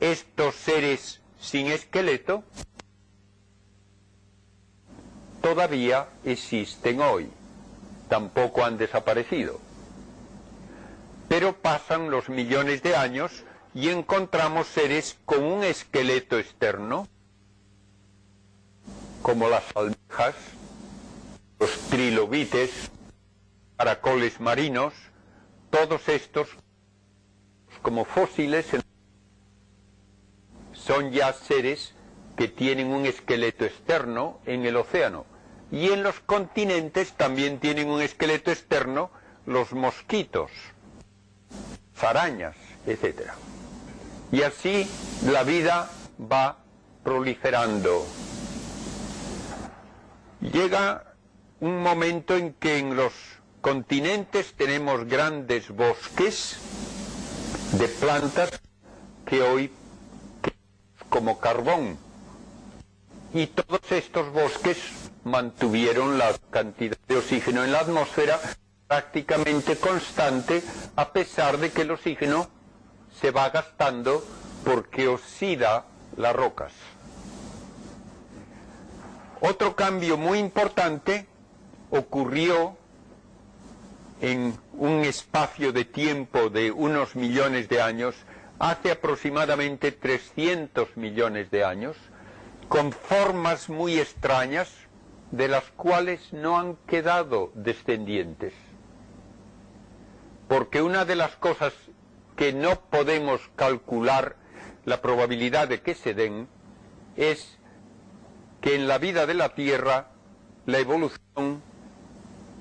[0.00, 2.42] estos seres sin esqueleto
[5.42, 7.28] todavía existen hoy,
[8.08, 9.69] tampoco han desaparecido.
[11.30, 17.06] Pero pasan los millones de años y encontramos seres con un esqueleto externo,
[19.22, 20.34] como las almejas,
[21.60, 22.90] los trilobites,
[23.76, 24.92] caracoles marinos,
[25.70, 26.48] todos estos
[27.80, 28.66] como fósiles
[30.72, 31.94] son ya seres
[32.36, 35.26] que tienen un esqueleto externo en el océano.
[35.70, 39.12] Y en los continentes también tienen un esqueleto externo
[39.46, 40.50] los mosquitos,
[42.02, 43.30] arañas, etc.
[44.32, 44.88] Y así
[45.26, 45.90] la vida
[46.20, 46.58] va
[47.02, 48.06] proliferando.
[50.40, 51.04] Llega
[51.60, 53.12] un momento en que en los
[53.60, 56.56] continentes tenemos grandes bosques
[57.72, 58.50] de plantas
[59.26, 59.70] que hoy
[61.10, 61.98] como carbón.
[63.34, 64.78] Y todos estos bosques
[65.24, 68.40] mantuvieron la cantidad de oxígeno en la atmósfera
[68.90, 70.64] prácticamente constante
[70.96, 72.50] a pesar de que el oxígeno
[73.20, 74.20] se va gastando
[74.64, 75.84] porque oxida
[76.16, 76.72] las rocas.
[79.40, 81.28] Otro cambio muy importante
[81.92, 82.76] ocurrió
[84.20, 88.16] en un espacio de tiempo de unos millones de años
[88.58, 91.96] hace aproximadamente 300 millones de años,
[92.68, 94.68] con formas muy extrañas
[95.30, 98.52] de las cuales no han quedado descendientes.
[100.50, 101.72] Porque una de las cosas
[102.34, 104.34] que no podemos calcular
[104.84, 106.48] la probabilidad de que se den
[107.16, 107.56] es
[108.60, 110.08] que en la vida de la Tierra
[110.66, 111.62] la evolución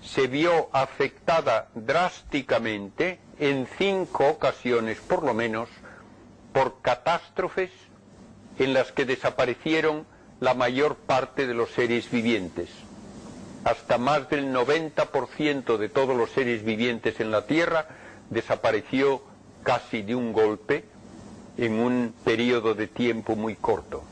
[0.04, 5.68] se vio afectada drásticamente en cinco ocasiones por lo menos
[6.54, 7.72] por catástrofes
[8.60, 10.06] en las que desaparecieron
[10.40, 12.70] la mayor parte de los seres vivientes.
[13.64, 17.88] Hasta más del 90% de todos los seres vivientes en la Tierra
[18.30, 19.22] desapareció
[19.64, 20.86] casi de un golpe
[21.58, 24.04] en un periodo de tiempo muy corto.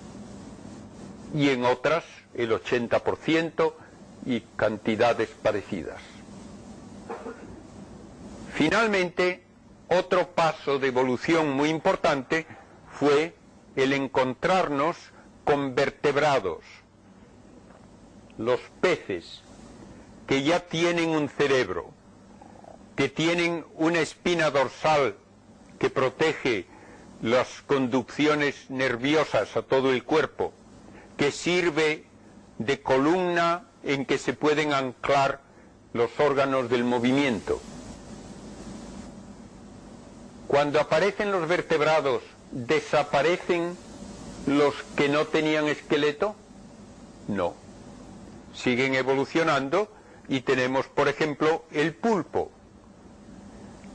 [1.33, 3.73] Y en otras el 80%
[4.25, 6.01] y cantidades parecidas.
[8.53, 9.43] Finalmente,
[9.87, 12.45] otro paso de evolución muy importante
[12.91, 13.35] fue
[13.75, 14.97] el encontrarnos
[15.45, 16.63] con vertebrados,
[18.37, 19.41] los peces,
[20.27, 21.91] que ya tienen un cerebro,
[22.95, 25.15] que tienen una espina dorsal
[25.79, 26.65] que protege
[27.21, 30.53] las conducciones nerviosas a todo el cuerpo,
[31.15, 32.05] que sirve
[32.57, 35.41] de columna en que se pueden anclar
[35.93, 37.59] los órganos del movimiento.
[40.47, 42.21] Cuando aparecen los vertebrados,
[42.51, 43.77] ¿desaparecen
[44.45, 46.35] los que no tenían esqueleto?
[47.27, 47.66] No.
[48.63, 49.89] Siguen evolucionando
[50.27, 52.51] y tenemos, por ejemplo, el pulpo,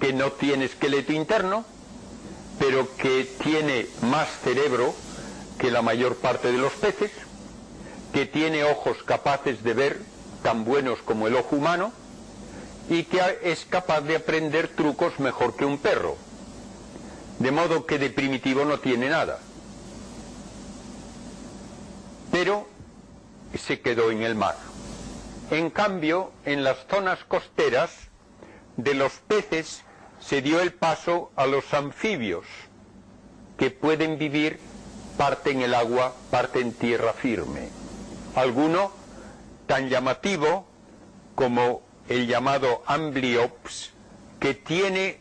[0.00, 1.64] que no tiene esqueleto interno,
[2.58, 4.94] pero que tiene más cerebro
[5.58, 7.10] que la mayor parte de los peces,
[8.12, 10.00] que tiene ojos capaces de ver
[10.42, 11.92] tan buenos como el ojo humano
[12.88, 16.16] y que es capaz de aprender trucos mejor que un perro.
[17.38, 19.38] De modo que de primitivo no tiene nada.
[22.30, 22.66] Pero
[23.58, 24.56] se quedó en el mar.
[25.50, 27.90] En cambio, en las zonas costeras
[28.76, 29.82] de los peces
[30.20, 32.46] se dio el paso a los anfibios,
[33.58, 34.58] que pueden vivir
[35.16, 37.68] parte en el agua, parte en tierra firme.
[38.34, 38.92] Alguno
[39.66, 40.66] tan llamativo
[41.34, 43.90] como el llamado ambliops,
[44.40, 45.20] que tiene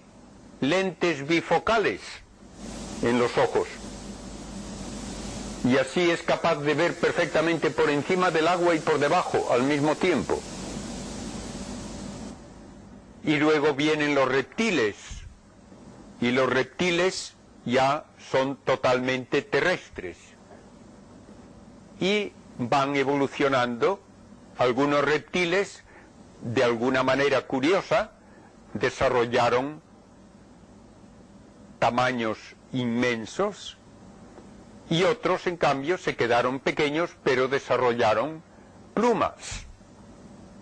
[0.62, 2.02] lentes bifocales
[3.02, 3.68] en los ojos.
[5.64, 9.64] Y así es capaz de ver perfectamente por encima del agua y por debajo al
[9.64, 10.40] mismo tiempo.
[13.24, 14.96] Y luego vienen los reptiles.
[16.20, 17.36] Y los reptiles
[17.66, 20.18] ya son totalmente terrestres.
[22.00, 24.02] Y van evolucionando
[24.58, 25.84] algunos reptiles
[26.42, 28.12] de alguna manera curiosa
[28.74, 29.82] desarrollaron
[31.80, 32.38] tamaños
[32.74, 33.78] inmensos
[34.92, 38.44] y otros en cambio se quedaron pequeños pero desarrollaron
[38.94, 39.66] plumas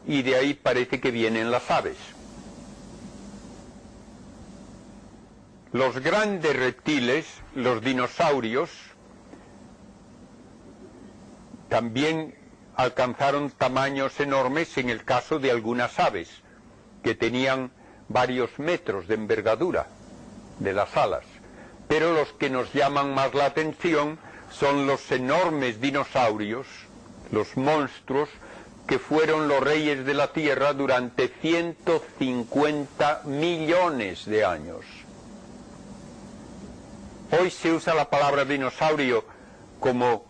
[0.05, 1.97] y de ahí parece que vienen las aves.
[5.71, 7.25] Los grandes reptiles,
[7.55, 8.69] los dinosaurios,
[11.67, 12.35] también
[12.75, 16.29] alcanzaron tamaños enormes en el caso de algunas aves,
[17.03, 17.71] que tenían
[18.07, 19.87] varios metros de envergadura
[20.59, 21.23] de las alas.
[21.89, 24.19] Pero los que nos llaman más la atención
[24.51, 26.67] son los enormes dinosaurios,
[27.31, 28.29] los monstruos,
[28.87, 34.85] que fueron los reyes de la Tierra durante 150 millones de años.
[37.39, 39.25] Hoy se usa la palabra dinosaurio
[39.79, 40.25] como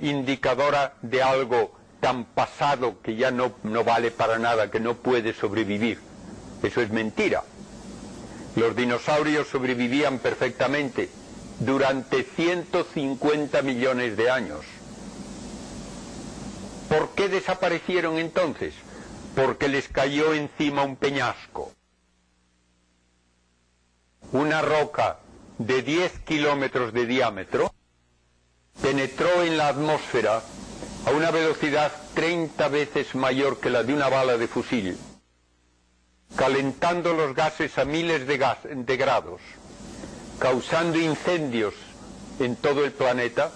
[0.00, 5.32] indicadora de algo tan pasado que ya no, no vale para nada, que no puede
[5.32, 6.00] sobrevivir.
[6.62, 7.44] Eso es mentira.
[8.56, 11.10] Los dinosaurios sobrevivían perfectamente
[11.58, 14.64] durante 150 millones de años.
[16.88, 18.74] ¿Por qué desaparecieron entonces?
[19.34, 21.72] Porque les cayó encima un peñasco.
[24.32, 25.18] Una roca
[25.58, 27.72] de 10 kilómetros de diámetro
[28.80, 30.42] penetró en la atmósfera
[31.06, 34.96] a una velocidad 30 veces mayor que la de una bala de fusil,
[36.36, 39.40] calentando los gases a miles de, grados,
[40.38, 41.74] causando incendios
[42.38, 43.52] en todo el planeta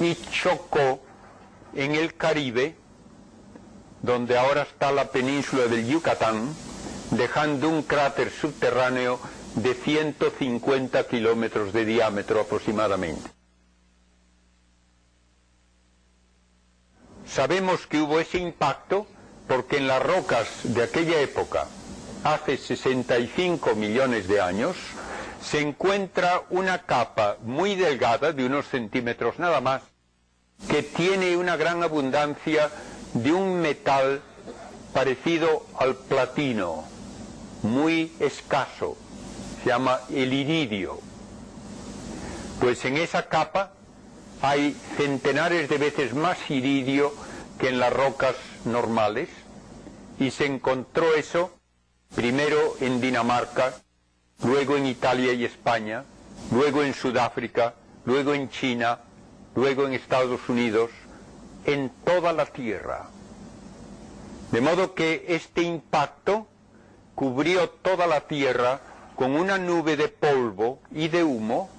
[0.00, 1.00] y chocó
[1.74, 2.76] en el Caribe,
[4.02, 6.54] donde ahora está la península del Yucatán,
[7.10, 9.18] dejando un cráter subterráneo
[9.54, 13.30] de 150 kilómetros de diámetro aproximadamente.
[17.26, 19.06] Sabemos que hubo ese impacto
[19.48, 21.66] porque en las rocas de aquella época,
[22.24, 24.76] hace 65 millones de años,
[25.42, 29.82] se encuentra una capa muy delgada, de unos centímetros nada más,
[30.68, 32.70] que tiene una gran abundancia
[33.12, 34.22] de un metal
[34.94, 36.84] parecido al platino,
[37.62, 38.96] muy escaso,
[39.62, 40.98] se llama el iridio.
[42.58, 43.72] Pues en esa capa
[44.40, 47.12] hay centenares de veces más iridio
[47.58, 49.28] que en las rocas normales
[50.18, 51.53] y se encontró eso
[52.14, 53.74] primero en Dinamarca,
[54.44, 56.04] luego en Italia y España,
[56.50, 59.00] luego en Sudáfrica, luego en China,
[59.54, 60.90] luego en Estados Unidos,
[61.64, 63.08] en toda la Tierra.
[64.52, 66.46] De modo que este impacto
[67.14, 68.80] cubrió toda la Tierra
[69.16, 71.70] con una nube de polvo y de humo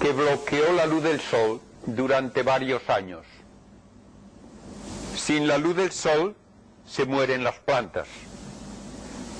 [0.00, 3.24] que bloqueó la luz del sol durante varios años.
[5.16, 6.34] Sin la luz del sol
[6.86, 8.08] se mueren las plantas.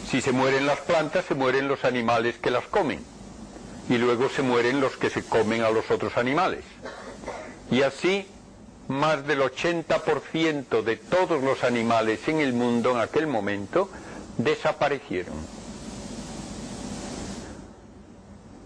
[0.09, 3.01] Si se mueren las plantas, se mueren los animales que las comen.
[3.89, 6.65] Y luego se mueren los que se comen a los otros animales.
[7.71, 8.27] Y así,
[8.89, 13.91] más del 80% de todos los animales en el mundo en aquel momento
[14.37, 15.35] desaparecieron.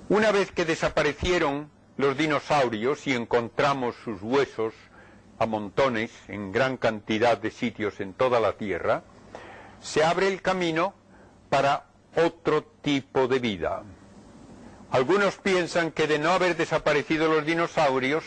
[0.08, 4.72] Una vez que desaparecieron los dinosaurios y encontramos sus huesos
[5.38, 9.02] a montones en gran cantidad de sitios en toda la Tierra,
[9.82, 10.94] se abre el camino
[11.48, 11.84] para
[12.16, 13.82] otro tipo de vida.
[14.90, 18.24] Algunos piensan que de no haber desaparecido los dinosaurios,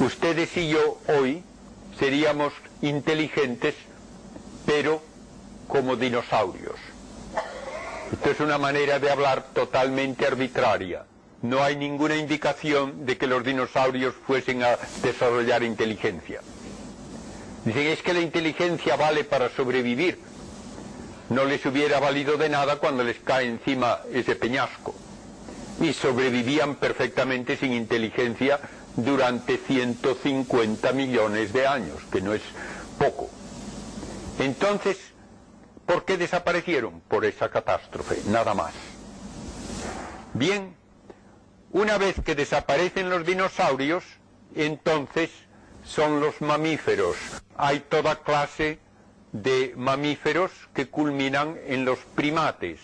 [0.00, 1.42] ustedes y yo hoy
[1.98, 2.52] seríamos
[2.82, 3.74] inteligentes,
[4.64, 5.02] pero
[5.66, 6.76] como dinosaurios.
[8.12, 11.04] Esto es una manera de hablar totalmente arbitraria
[11.42, 16.40] no hay ninguna indicación de que los dinosaurios fuesen a desarrollar inteligencia.
[17.64, 20.18] Dicen, es que la inteligencia vale para sobrevivir.
[21.30, 24.94] No les hubiera valido de nada cuando les cae encima ese peñasco.
[25.80, 28.60] Y sobrevivían perfectamente sin inteligencia
[28.96, 32.42] durante 150 millones de años, que no es
[32.98, 33.30] poco.
[34.38, 34.96] Entonces,
[35.86, 37.00] ¿por qué desaparecieron?
[37.00, 38.72] Por esa catástrofe, nada más.
[40.34, 40.74] Bien,
[41.72, 44.04] una vez que desaparecen los dinosaurios,
[44.54, 45.30] entonces
[45.84, 47.16] son los mamíferos.
[47.56, 48.78] Hay toda clase
[49.32, 52.80] de mamíferos que culminan en los primates.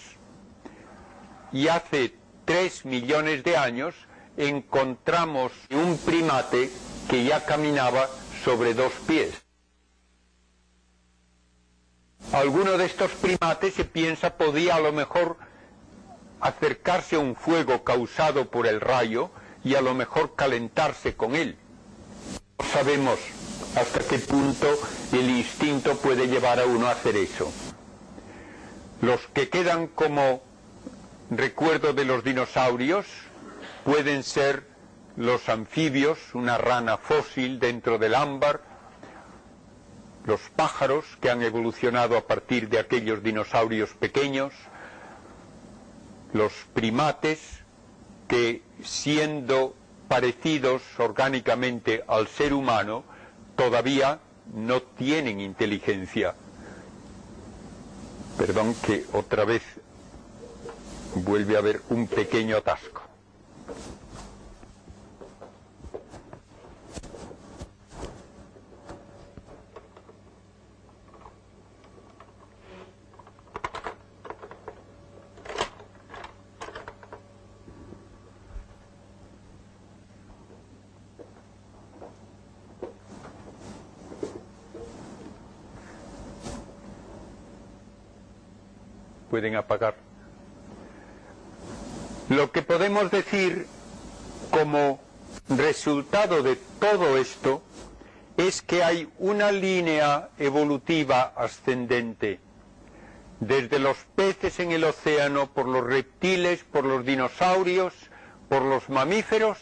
[1.52, 2.14] Y hace
[2.44, 3.94] tres millones de años
[4.36, 6.70] encontramos un primate
[7.08, 8.08] que ya caminaba
[8.44, 9.44] sobre dos pies.
[12.32, 15.36] alguno de estos primates se piensa podía a lo mejor
[16.40, 19.30] acercarse a un fuego causado por el rayo
[19.62, 21.56] y a lo mejor calentarse con él.
[22.58, 23.18] No sabemos
[23.76, 24.68] hasta qué punto
[25.12, 27.52] el instinto puede llevar a uno a hacer eso.
[29.00, 30.42] Los que quedan como
[31.30, 33.06] recuerdo de los dinosaurios
[33.84, 34.66] pueden ser
[35.16, 38.62] los anfibios, una rana fósil dentro del ámbar,
[40.26, 44.52] los pájaros que han evolucionado a partir de aquellos dinosaurios pequeños,
[46.32, 47.40] los primates
[48.26, 49.74] que siendo
[50.08, 53.04] parecidos orgánicamente al ser humano,
[53.56, 54.18] todavía
[54.52, 56.34] no tienen inteligencia.
[58.36, 59.62] Perdón que otra vez
[61.14, 63.03] vuelve a haber un pequeño atasco.
[89.34, 89.96] Pueden apagar.
[92.28, 93.66] Lo que podemos decir
[94.52, 95.00] como
[95.48, 97.60] resultado de todo esto
[98.36, 102.38] es que hay una línea evolutiva ascendente,
[103.40, 107.92] desde los peces en el océano, por los reptiles, por los dinosaurios,
[108.48, 109.58] por los mamíferos,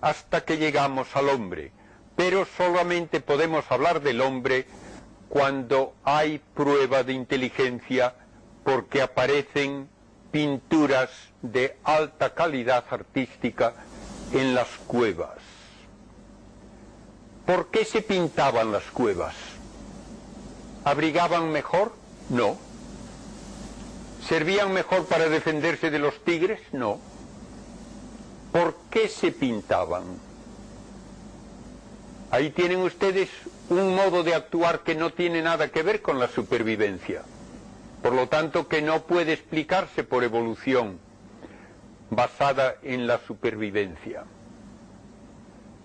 [0.00, 1.70] hasta que llegamos al hombre.
[2.16, 4.66] Pero solamente podemos hablar del hombre
[5.28, 8.16] cuando hay prueba de inteligencia
[8.64, 9.88] porque aparecen
[10.30, 11.10] pinturas
[11.42, 13.74] de alta calidad artística
[14.32, 15.38] en las cuevas.
[17.46, 19.34] ¿Por qué se pintaban las cuevas?
[20.84, 21.92] ¿Abrigaban mejor?
[22.30, 22.56] No.
[24.26, 26.60] ¿Servían mejor para defenderse de los tigres?
[26.72, 27.00] No.
[28.52, 30.04] ¿Por qué se pintaban?
[32.30, 33.28] Ahí tienen ustedes
[33.68, 37.22] un modo de actuar que no tiene nada que ver con la supervivencia
[38.02, 40.98] por lo tanto que no puede explicarse por evolución
[42.10, 44.24] basada en la supervivencia.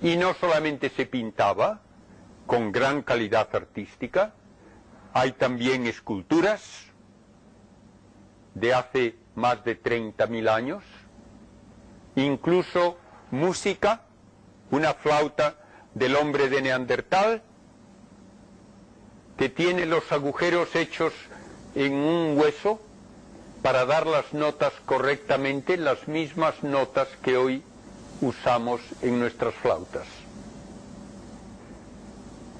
[0.01, 1.81] Y no solamente se pintaba
[2.47, 4.33] con gran calidad artística,
[5.13, 6.85] hay también esculturas
[8.55, 10.83] de hace más de 30.000 años,
[12.15, 12.97] incluso
[13.29, 14.01] música,
[14.71, 15.57] una flauta
[15.93, 17.43] del hombre de Neandertal,
[19.37, 21.13] que tiene los agujeros hechos
[21.77, 22.79] en un hueso
[23.61, 27.61] para dar las notas correctamente, las mismas notas que hoy
[28.19, 30.07] usamos en nuestras flautas.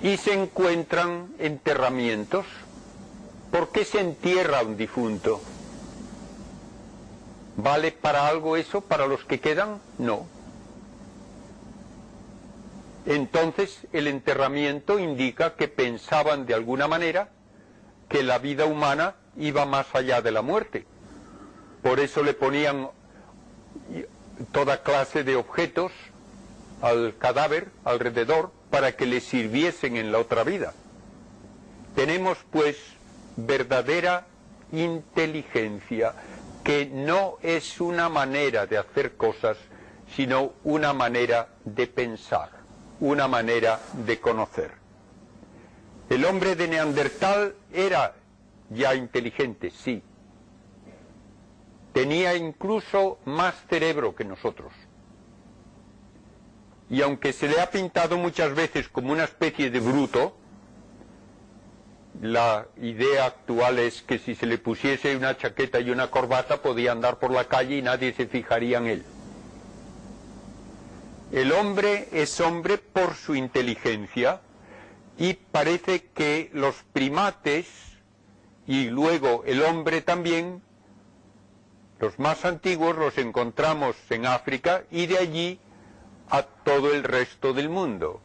[0.03, 2.45] Y se encuentran enterramientos.
[3.51, 5.41] ¿Por qué se entierra un difunto?
[7.55, 9.80] ¿Vale para algo eso, para los que quedan?
[9.97, 10.28] No.
[13.07, 17.30] Entonces el enterramiento indica que pensaban de alguna manera
[18.10, 20.86] que la vida humana iba más allá de la muerte.
[21.82, 22.89] Por eso le ponían
[24.51, 25.91] toda clase de objetos
[26.82, 30.74] al cadáver alrededor para que le sirviesen en la otra vida.
[31.95, 32.78] Tenemos pues
[33.36, 34.28] verdadera
[34.72, 36.14] inteligencia
[36.64, 39.58] que no es una manera de hacer cosas,
[40.16, 42.49] sino una manera de pensar,
[42.99, 44.72] una manera de conocer.
[46.10, 48.16] El hombre de Neandertal era
[48.70, 50.01] ya inteligente, sí.
[51.93, 54.72] Tenía incluso más cerebro que nosotros.
[56.89, 60.38] Y aunque se le ha pintado muchas veces como una especie de bruto,
[62.22, 66.93] la idea actual es que si se le pusiese una chaqueta y una corbata podía
[66.93, 69.03] andar por la calle y nadie se fijaría en él.
[71.32, 74.39] El hombre es hombre por su inteligencia,
[75.18, 77.68] y parece que los primates
[78.68, 80.61] y luego el hombre también,
[81.99, 85.59] los más antiguos los encontramos en África y de allí
[86.30, 88.22] a todo el resto del mundo,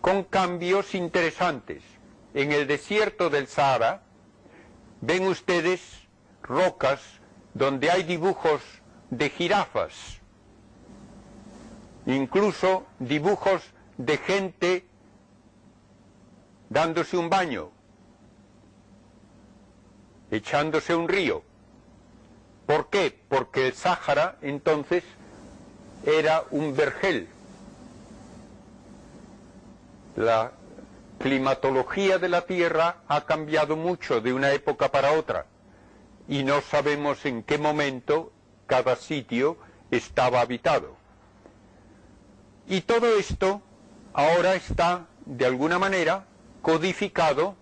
[0.00, 1.82] con cambios interesantes.
[2.32, 4.02] En el desierto del Sahara
[5.00, 5.80] ven ustedes
[6.42, 7.00] rocas
[7.52, 8.62] donde hay dibujos
[9.10, 10.20] de jirafas,
[12.06, 13.62] incluso dibujos
[13.98, 14.86] de gente
[16.74, 17.70] dándose un baño,
[20.32, 21.44] echándose un río.
[22.66, 23.16] ¿Por qué?
[23.28, 25.04] Porque el Sáhara entonces
[26.04, 27.28] era un vergel.
[30.16, 30.50] La
[31.20, 35.46] climatología de la Tierra ha cambiado mucho de una época para otra
[36.26, 38.32] y no sabemos en qué momento
[38.66, 39.58] cada sitio
[39.92, 40.96] estaba habitado.
[42.66, 43.62] Y todo esto
[44.12, 46.26] ahora está, de alguna manera,
[46.64, 47.56] codificado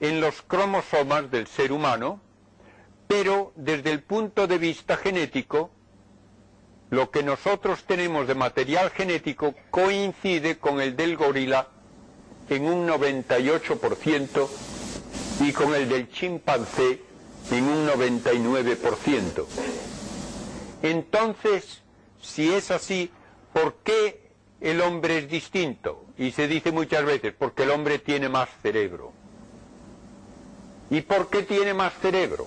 [0.00, 2.18] en los cromosomas del ser humano,
[3.06, 5.70] pero desde el punto de vista genético,
[6.88, 11.68] lo que nosotros tenemos de material genético coincide con el del gorila
[12.48, 14.48] en un 98%
[15.40, 17.02] y con el del chimpancé
[17.50, 19.44] en un 99%.
[20.82, 21.82] Entonces,
[22.22, 23.10] si es así,
[23.52, 24.30] ¿por qué
[24.62, 26.06] el hombre es distinto?
[26.20, 29.10] Y se dice muchas veces, porque el hombre tiene más cerebro.
[30.90, 32.46] ¿Y por qué tiene más cerebro?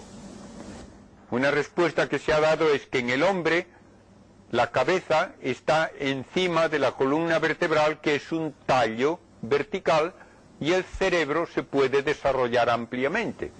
[1.31, 3.65] Una respuesta que se ha dado es que en el hombre
[4.51, 10.13] la cabeza está encima de la columna vertebral, que es un tallo vertical,
[10.59, 13.51] y el cerebro se puede desarrollar ampliamente.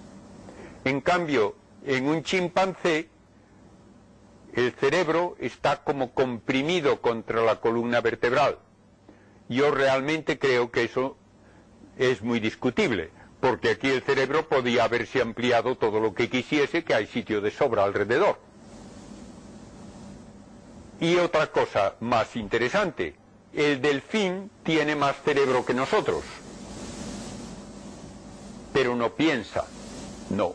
[0.84, 3.08] En cambio, en un chimpancé,
[4.52, 8.58] el cerebro está como comprimido contra la columna vertebral.
[9.48, 11.16] Yo realmente creo que eso
[11.98, 16.94] es muy discutible, porque aquí el cerebro podía haberse ampliado todo lo que quisiese, que
[16.94, 18.38] hay sitio de sobra alrededor.
[21.00, 23.14] Y otra cosa más interesante,
[23.52, 26.24] el delfín tiene más cerebro que nosotros,
[28.72, 29.66] pero no piensa,
[30.30, 30.54] no.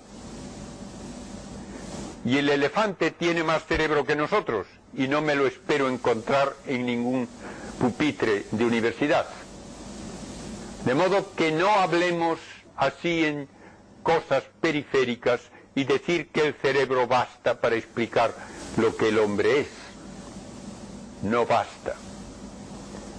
[2.26, 6.86] Y el elefante tiene más cerebro que nosotros y no me lo espero encontrar en
[6.86, 7.30] ningún
[7.80, 9.26] pupitre de universidad.
[10.86, 12.40] De modo que no hablemos
[12.76, 13.48] así en
[14.04, 15.42] cosas periféricas
[15.76, 18.34] y decir que el cerebro basta para explicar
[18.78, 19.68] lo que el hombre es.
[21.24, 21.96] No basta.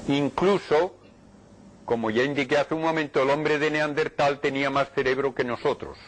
[0.09, 0.95] Incluso,
[1.85, 5.99] como ya indiqué hace un momento, el hombre de Neandertal tenía más cerebro que nosotros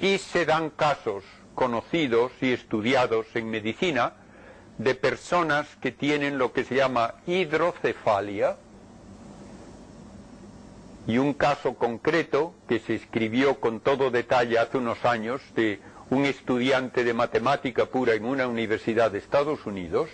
[0.00, 1.22] y se dan casos
[1.54, 4.14] conocidos y estudiados en medicina
[4.82, 8.56] de personas que tienen lo que se llama hidrocefalia
[11.06, 15.80] y un caso concreto que se escribió con todo detalle hace unos años de
[16.10, 20.10] un estudiante de matemática pura en una universidad de Estados Unidos,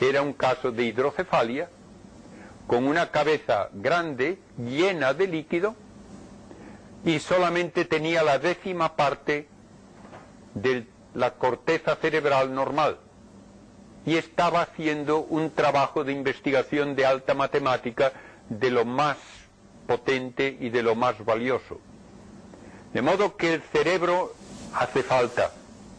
[0.00, 1.68] era un caso de hidrocefalia
[2.66, 5.74] con una cabeza grande llena de líquido
[7.04, 9.46] y solamente tenía la décima parte
[10.54, 12.98] de la corteza cerebral normal
[14.06, 18.12] y estaba haciendo un trabajo de investigación de alta matemática
[18.48, 19.16] de lo más
[19.86, 21.80] potente y de lo más valioso.
[22.92, 24.34] De modo que el cerebro
[24.74, 25.52] hace falta,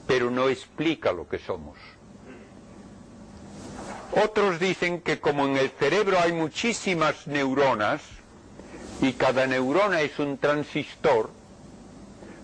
[0.07, 1.77] pero no explica lo que somos.
[4.23, 8.01] Otros dicen que como en el cerebro hay muchísimas neuronas,
[9.01, 11.29] y cada neurona es un transistor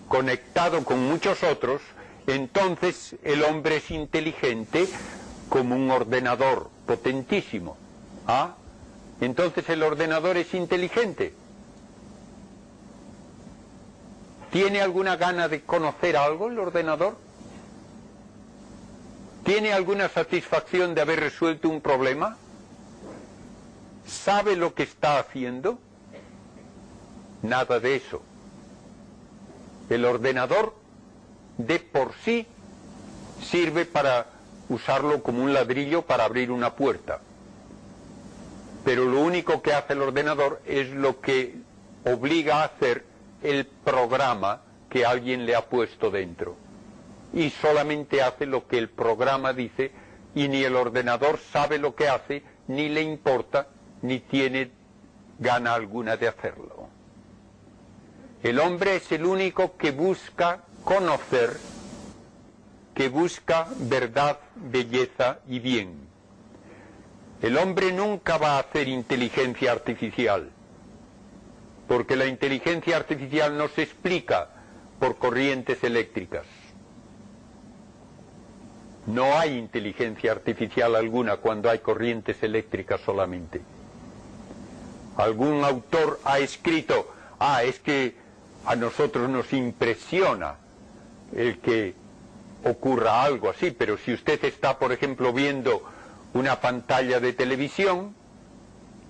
[0.08, 1.80] conectado con muchos otros,
[2.26, 4.86] entonces el hombre es inteligente
[5.52, 7.76] como un ordenador potentísimo.
[8.26, 8.54] ¿Ah?
[9.20, 11.34] Entonces el ordenador es inteligente.
[14.50, 17.18] ¿Tiene alguna gana de conocer algo el ordenador?
[19.44, 22.38] ¿Tiene alguna satisfacción de haber resuelto un problema?
[24.06, 25.78] ¿Sabe lo que está haciendo?
[27.42, 28.22] Nada de eso.
[29.90, 30.74] El ordenador
[31.58, 32.46] de por sí
[33.42, 34.31] sirve para
[34.68, 37.20] usarlo como un ladrillo para abrir una puerta.
[38.84, 41.56] Pero lo único que hace el ordenador es lo que
[42.04, 43.04] obliga a hacer
[43.42, 46.56] el programa que alguien le ha puesto dentro.
[47.32, 49.92] Y solamente hace lo que el programa dice
[50.34, 53.68] y ni el ordenador sabe lo que hace, ni le importa,
[54.02, 54.70] ni tiene
[55.38, 56.88] gana alguna de hacerlo.
[58.42, 61.56] El hombre es el único que busca conocer,
[62.94, 66.08] que busca verdad, belleza y bien.
[67.40, 70.50] El hombre nunca va a hacer inteligencia artificial,
[71.88, 74.48] porque la inteligencia artificial no se explica
[75.00, 76.46] por corrientes eléctricas.
[79.06, 83.60] No hay inteligencia artificial alguna cuando hay corrientes eléctricas solamente.
[85.16, 88.14] Algún autor ha escrito, ah, es que
[88.64, 90.54] a nosotros nos impresiona
[91.34, 91.94] el que
[92.64, 95.82] ocurra algo así, pero si usted está, por ejemplo, viendo
[96.34, 98.14] una pantalla de televisión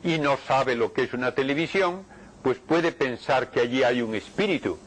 [0.03, 2.05] y no sabe lo que es una televisión,
[2.43, 4.79] pues puede pensar que allí hay un espíritu,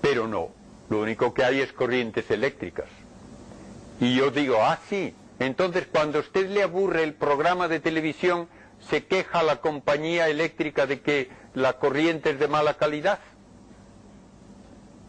[0.00, 0.50] pero no,
[0.90, 2.86] lo único que hay es corrientes eléctricas.
[4.00, 8.48] Y yo digo, ah, sí, entonces cuando a usted le aburre el programa de televisión,
[8.90, 13.20] se queja la compañía eléctrica de que la corriente es de mala calidad?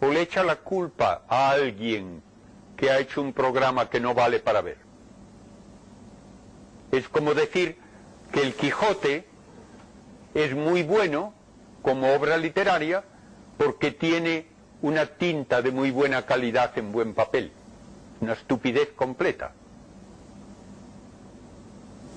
[0.02, 2.22] ¿O le echa la culpa a alguien
[2.84, 4.76] que ha hecho un programa que no vale para ver?
[6.92, 7.78] Es como decir
[8.34, 9.26] que el Quijote
[10.34, 11.34] es muy bueno
[11.82, 13.06] como obra literaria
[13.58, 14.48] porque tiene
[14.82, 17.54] una tinta de muy buena calidad en buen papel.
[18.20, 19.54] Una estupidez completa.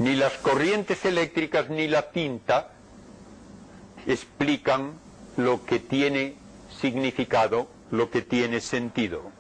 [0.01, 2.73] Ni las corrientes eléctricas ni la tinta
[4.05, 4.95] explican
[5.37, 6.35] lo que tiene
[6.81, 9.36] significado, lo que tiene sentido.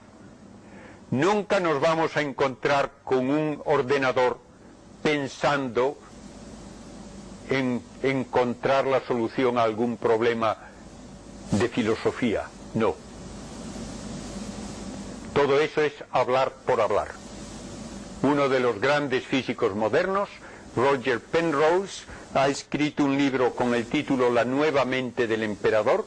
[1.10, 4.38] Nunca nos vamos a encontrar con un ordenador
[5.02, 5.96] pensando
[7.48, 10.56] en encontrar la solución a algún problema
[11.52, 12.44] de filosofía.
[12.74, 12.96] No.
[15.32, 17.08] Todo eso es hablar por hablar.
[18.22, 20.28] Uno de los grandes físicos modernos,
[20.74, 22.04] Roger Penrose,
[22.34, 26.06] ha escrito un libro con el título La nueva mente del emperador,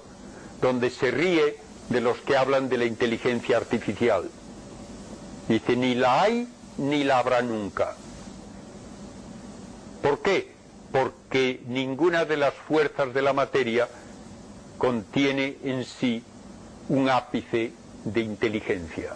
[0.62, 4.30] donde se ríe de los que hablan de la inteligencia artificial.
[5.50, 6.48] Dice, ni la hay
[6.78, 7.96] ni la habrá nunca.
[10.02, 10.54] ¿Por qué?
[10.92, 13.90] Porque ninguna de las fuerzas de la materia
[14.78, 16.24] contiene en sí
[16.88, 17.74] un ápice
[18.06, 19.14] de inteligencia.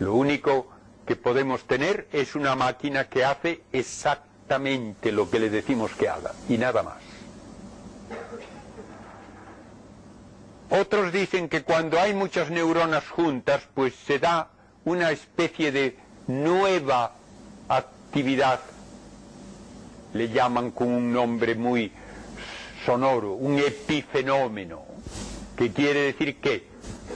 [0.00, 0.66] Lo único
[1.06, 6.32] que podemos tener es una máquina que hace exactamente lo que le decimos que haga
[6.48, 7.07] y nada más.
[10.70, 14.50] Otros dicen que cuando hay muchas neuronas juntas, pues se da
[14.84, 15.96] una especie de
[16.26, 17.12] nueva
[17.68, 18.60] actividad,
[20.12, 21.90] le llaman con un nombre muy
[22.84, 24.84] sonoro, un epifenómeno,
[25.56, 26.68] que quiere decir que,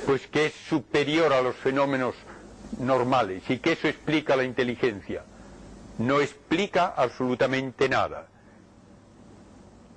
[0.07, 2.15] pues que es superior a los fenómenos
[2.79, 5.25] normales y que eso explica la inteligencia.
[5.99, 8.27] No explica absolutamente nada.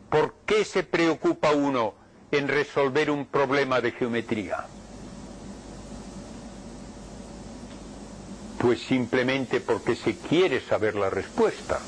[0.09, 4.65] ¿Por qué se preocupa uno en resolver un problema de geometría?
[8.59, 11.79] Pues simplemente porque se quiere saber la respuesta.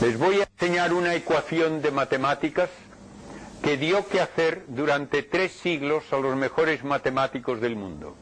[0.00, 2.68] Les voy a enseñar una ecuación de matemáticas
[3.62, 8.14] que dio que hacer durante tres siglos a los mejores matemáticos del mundo.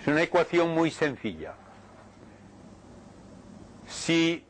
[0.00, 1.54] Es una ecuación muy sencilla.
[3.86, 4.44] Si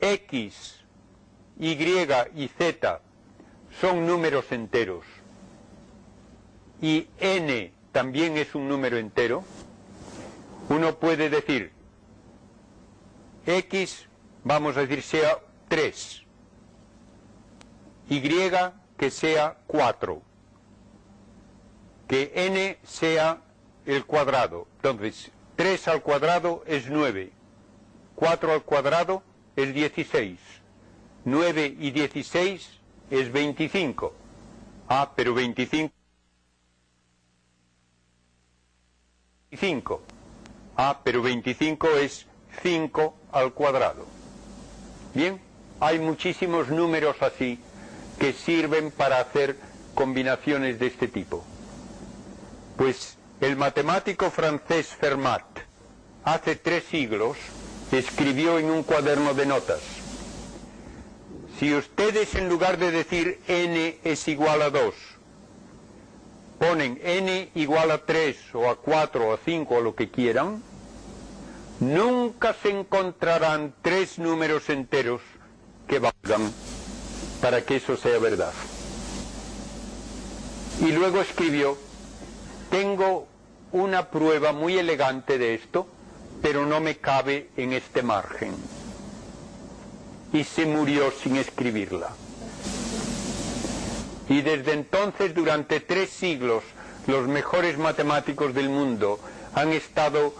[0.00, 0.84] x,
[1.58, 3.00] y y z
[3.80, 5.04] son números enteros
[6.80, 9.44] y n también es un número entero,
[10.68, 11.72] uno puede decir
[13.46, 14.08] x
[14.48, 15.38] vamos a decir, sea
[15.68, 16.22] 3.
[18.08, 18.20] Y
[18.96, 20.22] que sea 4.
[22.08, 23.42] Que n sea
[23.84, 24.66] el cuadrado.
[24.76, 27.30] Entonces, 3 al cuadrado es 9.
[28.14, 29.22] 4 al cuadrado
[29.54, 30.38] es 16.
[31.24, 32.77] 9 y 16
[33.10, 34.12] es 25.
[34.88, 35.92] Ah, pero 25.
[39.50, 40.02] 25.
[40.76, 42.26] Ah, pero 25 es
[42.62, 44.06] 5 al cuadrado.
[45.14, 45.40] Bien,
[45.80, 47.58] hay muchísimos números así
[48.18, 49.56] que sirven para hacer
[49.94, 51.44] combinaciones de este tipo.
[52.76, 55.44] Pues el matemático francés Fermat,
[56.24, 57.36] hace tres siglos,
[57.90, 59.80] escribió en un cuaderno de notas,
[61.58, 64.94] si ustedes en lugar de decir n es igual a 2,
[66.58, 70.62] ponen n igual a 3 o a 4 o a 5 o lo que quieran,
[71.80, 75.20] nunca se encontrarán tres números enteros
[75.88, 76.52] que valgan
[77.40, 78.52] para que eso sea verdad.
[80.80, 81.76] Y luego escribió,
[82.70, 83.26] tengo
[83.72, 85.88] una prueba muy elegante de esto,
[86.40, 88.54] pero no me cabe en este margen.
[90.32, 92.10] Y se murió sin escribirla.
[94.28, 96.62] Y desde entonces, durante tres siglos,
[97.06, 99.18] los mejores matemáticos del mundo
[99.54, 100.34] han estado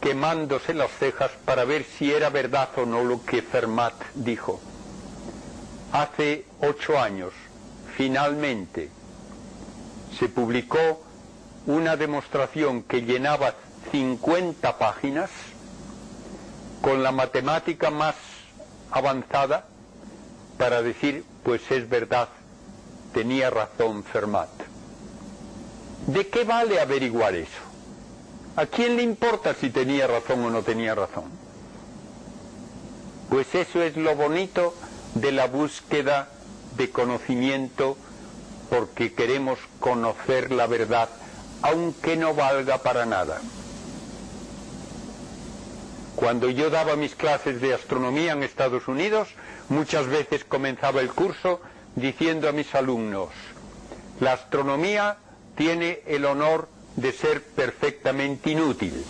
[0.00, 4.60] quemándose las cejas para ver si era verdad o no lo que Fermat dijo.
[5.92, 7.32] Hace ocho años,
[7.96, 8.90] finalmente,
[10.18, 11.02] se publicó
[11.66, 13.54] una demostración que llenaba
[13.90, 15.30] 50 páginas
[16.82, 18.14] con la matemática más
[18.90, 19.66] avanzada
[20.58, 22.28] para decir, pues es verdad,
[23.12, 24.50] tenía razón Fermat.
[26.06, 27.62] ¿De qué vale averiguar eso?
[28.56, 31.24] ¿A quién le importa si tenía razón o no tenía razón?
[33.30, 34.74] Pues eso es lo bonito
[35.14, 36.28] de la búsqueda
[36.76, 37.96] de conocimiento
[38.70, 41.08] porque queremos conocer la verdad,
[41.62, 43.40] aunque no valga para nada.
[46.16, 49.28] Cuando yo daba mis clases de astronomía en Estados Unidos,
[49.68, 51.60] muchas veces comenzaba el curso
[51.96, 53.30] diciendo a mis alumnos,
[54.20, 55.16] la astronomía
[55.56, 59.04] tiene el honor de ser perfectamente inútil.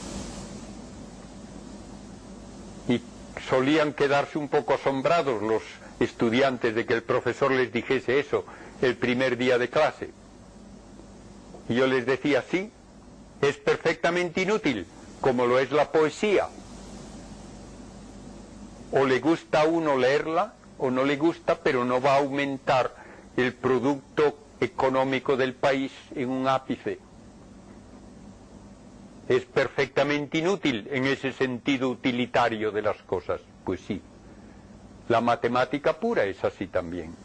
[2.89, 3.03] Y
[3.49, 5.63] solían quedarse un poco asombrados los
[6.01, 8.45] estudiantes de que el profesor les dijese eso
[8.81, 10.11] el primer día de clase.
[11.69, 12.71] Y yo les decía, sí,
[13.41, 14.87] es perfectamente inútil,
[15.21, 16.49] como lo es la poesía.
[18.97, 22.95] O le gusta a uno leerla o no le gusta, pero no va a aumentar
[23.37, 27.01] el producto económico del país en un ápice.
[29.29, 33.41] Es perfectamente inútil en ese sentido utilitario de las cosas.
[33.65, 34.01] Pues sí,
[35.09, 37.17] la matemática pura es así también.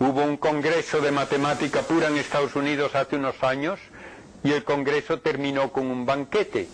[0.00, 3.78] Hubo un congreso de matemática pura en Estados Unidos hace unos años
[4.42, 6.66] y el congreso terminó con un banquete.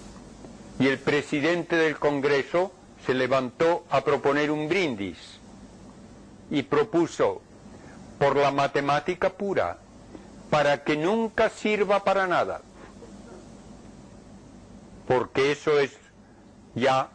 [0.78, 2.72] Y el presidente del congreso
[3.06, 5.40] se levantó a proponer un brindis
[6.50, 7.40] y propuso
[8.18, 9.78] por la matemática pura,
[10.50, 12.60] para que nunca sirva para nada,
[15.06, 15.96] porque eso es
[16.74, 17.08] ya,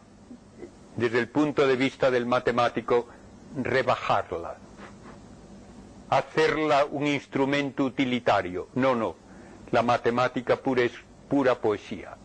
[0.96, 3.08] desde el punto de vista del matemático,
[3.56, 4.56] rebajarla,
[6.10, 8.70] hacerla un instrumento utilitario.
[8.74, 9.16] No, no,
[9.72, 10.94] la matemática pura es
[11.30, 12.18] pura poesía.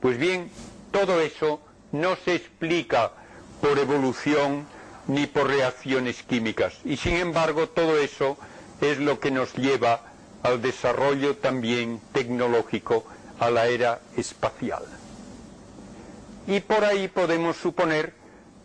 [0.00, 0.50] Pues bien,
[0.90, 1.60] todo eso
[1.92, 3.12] no se explica
[3.60, 4.66] por evolución,
[5.06, 6.74] ni por reacciones químicas.
[6.84, 8.36] Y sin embargo, todo eso
[8.80, 10.00] es lo que nos lleva
[10.42, 13.04] al desarrollo también tecnológico,
[13.38, 14.82] a la era espacial.
[16.46, 18.14] Y por ahí podemos suponer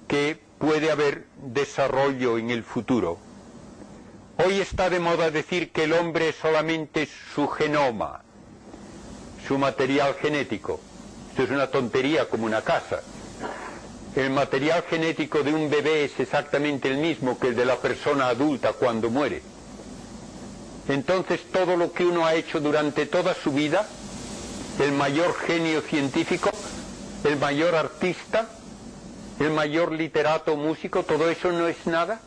[0.07, 3.19] que puede haber desarrollo en el futuro.
[4.43, 8.23] Hoy está de moda decir que el hombre es solamente su genoma,
[9.47, 10.79] su material genético.
[11.29, 13.01] Esto es una tontería como una casa
[14.17, 18.29] el material genético de un bebé es exactamente el mismo que el de la persona
[18.29, 19.43] adulta cuando muere.
[20.89, 23.87] Entonces todo lo que uno ha hecho durante toda su vida,
[24.79, 26.49] el mayor genio científico,
[27.25, 28.49] el mayor artista,
[29.39, 32.19] el mayor literato músico, todo eso no es nada.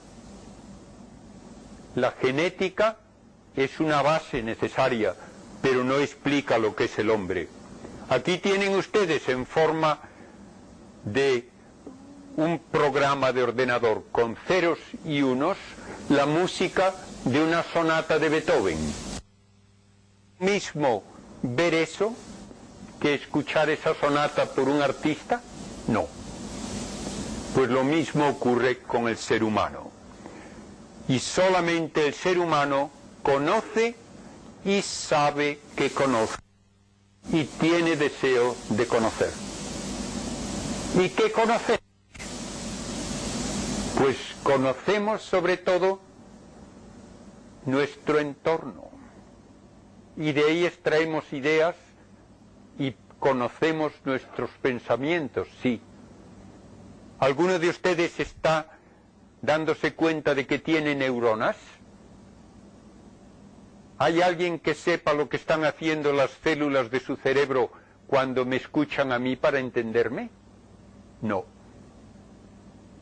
[1.96, 2.98] La genética
[3.56, 5.16] es una base necesaria,
[5.60, 7.48] pero no explica lo que es el hombre.
[8.08, 9.98] Aquí tienen ustedes en forma
[11.04, 11.49] de
[12.40, 15.58] un programa de ordenador con ceros y unos
[16.08, 18.78] la música de una sonata de Beethoven.
[20.38, 21.04] Mismo
[21.42, 22.14] ver eso
[22.98, 25.42] que escuchar esa sonata por un artista?
[25.86, 26.06] No.
[27.54, 29.90] Pues lo mismo ocurre con el ser humano.
[31.08, 32.90] Y solamente el ser humano
[33.22, 33.96] conoce
[34.64, 36.36] y sabe que conoce
[37.32, 39.30] y tiene deseo de conocer.
[40.98, 41.89] ¿Y qué conoce?
[43.98, 46.00] Pues conocemos sobre todo
[47.66, 48.90] nuestro entorno
[50.16, 51.76] y de ahí extraemos ideas
[52.78, 55.80] y conocemos nuestros pensamientos, sí.
[57.18, 58.78] ¿Alguno de ustedes está
[59.42, 61.56] dándose cuenta de que tiene neuronas?
[63.98, 67.70] ¿Hay alguien que sepa lo que están haciendo las células de su cerebro
[68.06, 70.30] cuando me escuchan a mí para entenderme?
[71.20, 71.44] No.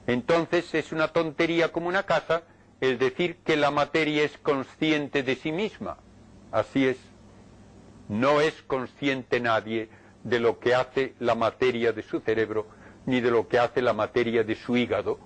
[0.09, 2.43] Entonces es una tontería como una casa
[2.81, 5.99] el decir que la materia es consciente de sí misma.
[6.51, 6.97] Así es.
[8.09, 9.91] No es consciente nadie
[10.25, 12.67] de lo que hace la materia de su cerebro,
[13.05, 15.19] ni de lo que hace la materia de su hígado,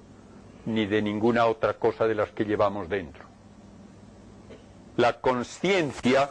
[0.67, 3.25] ni de ninguna otra cosa de las que llevamos dentro.
[4.97, 6.31] La conciencia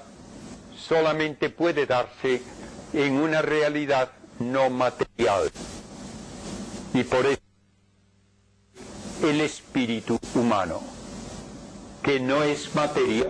[0.76, 2.42] solamente puede darse
[2.92, 5.50] en una realidad no material.
[6.94, 7.51] Y por eso
[9.24, 10.82] el espíritu humano,
[12.02, 13.28] que no es materia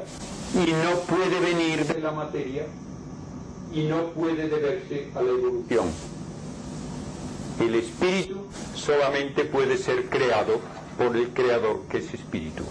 [0.53, 2.65] y no puede venir de la materia
[3.73, 5.87] y no puede deberse a la evolución.
[7.59, 8.37] El espíritu
[8.73, 10.61] solamente puede ser creado
[10.97, 12.63] por el creador que es espíritu.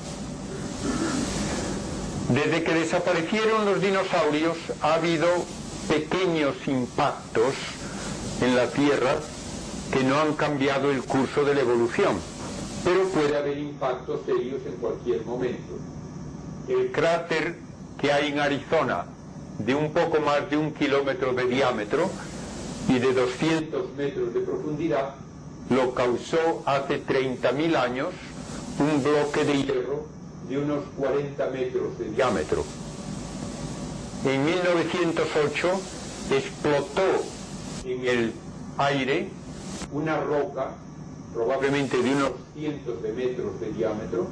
[2.30, 5.26] Desde que desaparecieron los dinosaurios ha habido
[5.88, 7.54] pequeños impactos
[8.40, 9.16] en la Tierra
[9.92, 12.29] que no han cambiado el curso de la evolución
[12.84, 15.74] pero puede haber impactos serios en cualquier momento.
[16.68, 17.56] El cráter
[18.00, 19.06] que hay en Arizona,
[19.58, 22.08] de un poco más de un kilómetro de diámetro
[22.88, 25.14] y de 200 metros de profundidad,
[25.68, 28.08] lo causó hace 30.000 años
[28.78, 30.06] un bloque de hierro
[30.48, 32.64] de unos 40 metros de diámetro.
[34.24, 35.80] En 1908
[36.30, 37.02] explotó
[37.84, 38.32] en el
[38.78, 39.28] aire
[39.92, 40.74] una roca,
[41.34, 44.26] probablemente de unos cientos de metros de diámetro,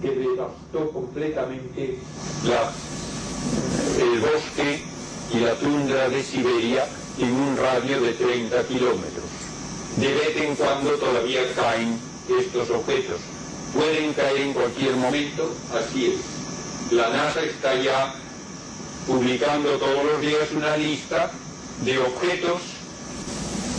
[0.00, 1.98] que devastó completamente
[3.98, 4.82] el bosque
[5.32, 6.86] y la tundra de Siberia
[7.18, 9.24] en un radio de 30 kilómetros.
[9.96, 11.98] De vez en cuando todavía caen
[12.38, 13.20] estos objetos.
[13.74, 16.92] Pueden caer en cualquier momento, así es.
[16.92, 18.14] La NASA está ya
[19.06, 21.30] publicando todos los días una lista
[21.84, 22.75] de objetos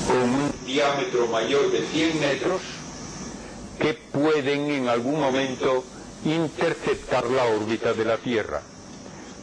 [0.07, 2.61] con un diámetro mayor de 100 metros
[3.79, 5.83] que pueden en algún momento
[6.25, 8.61] interceptar la órbita de la Tierra.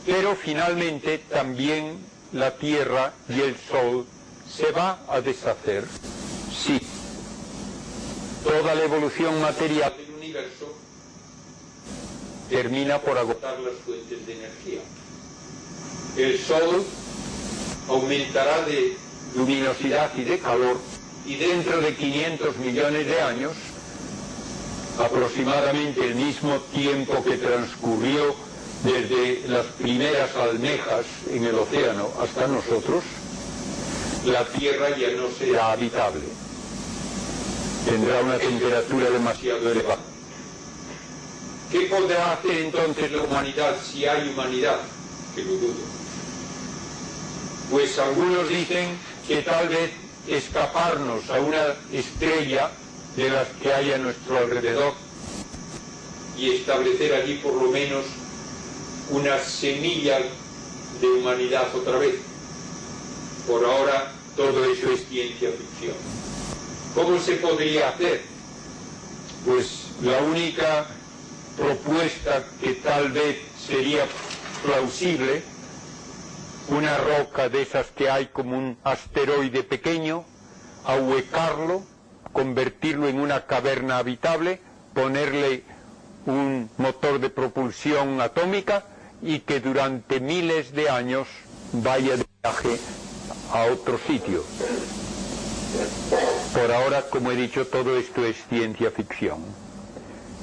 [0.06, 1.98] Pero finalmente también
[2.32, 4.06] la Tierra y el Sol
[4.50, 5.84] se va a deshacer.
[6.52, 6.80] Sí.
[8.42, 10.74] Toda la evolución material del universo
[12.48, 14.80] termina por agotar las fuentes de energía.
[16.16, 16.84] El Sol
[17.88, 19.03] aumentará de
[19.34, 20.78] luminosidad y de calor
[21.26, 23.52] y dentro de 500 millones de años,
[24.98, 28.34] aproximadamente el mismo tiempo que transcurrió
[28.84, 33.02] desde las primeras almejas en el océano hasta nosotros,
[34.26, 36.22] la Tierra ya no será habitable.
[37.86, 40.00] Tendrá una temperatura demasiado elevada.
[41.70, 44.80] ¿Qué podrá hacer entonces la humanidad si hay humanidad?
[45.34, 45.74] Que lo dudo.
[47.70, 48.96] Pues algunos dicen
[49.26, 49.90] que tal vez
[50.28, 52.70] escaparnos a una estrella
[53.16, 54.94] de las que hay a nuestro alrededor
[56.36, 58.04] y establecer allí por lo menos
[59.10, 60.18] una semilla
[61.00, 62.16] de humanidad otra vez.
[63.46, 65.96] Por ahora todo eso es ciencia ficción.
[66.94, 68.22] ¿Cómo se podría hacer?
[69.44, 70.86] Pues la única
[71.56, 74.06] propuesta que tal vez sería
[74.64, 75.42] plausible
[76.68, 80.24] una roca de esas que hay como un asteroide pequeño,
[80.84, 81.82] ahuecarlo,
[82.32, 84.60] convertirlo en una caverna habitable,
[84.94, 85.64] ponerle
[86.26, 88.84] un motor de propulsión atómica
[89.22, 91.28] y que durante miles de años
[91.72, 92.78] vaya de viaje
[93.52, 94.42] a otro sitio.
[96.52, 99.40] Por ahora, como he dicho, todo esto es ciencia ficción.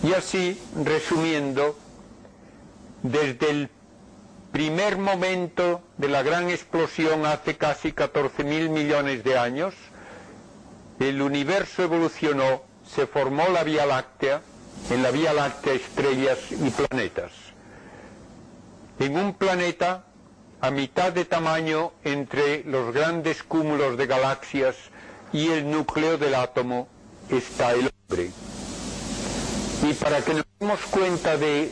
[0.03, 1.77] Y así, resumiendo,
[3.03, 3.69] desde el
[4.51, 9.73] primer momento de la gran explosión hace casi 14 mil millones de años,
[10.99, 14.41] el universo evolucionó, se formó la Vía Láctea,
[14.89, 17.31] en la Vía Láctea estrellas y planetas.
[18.99, 20.05] En un planeta
[20.59, 24.75] a mitad de tamaño entre los grandes cúmulos de galaxias
[25.33, 26.87] y el núcleo del átomo
[27.29, 28.29] está el hombre.
[29.89, 31.71] Y para que nos demos cuenta de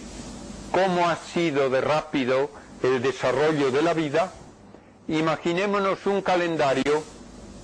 [0.72, 2.50] cómo ha sido de rápido
[2.84, 4.32] el desarrollo de la vida,
[5.08, 7.04] imaginémonos un calendario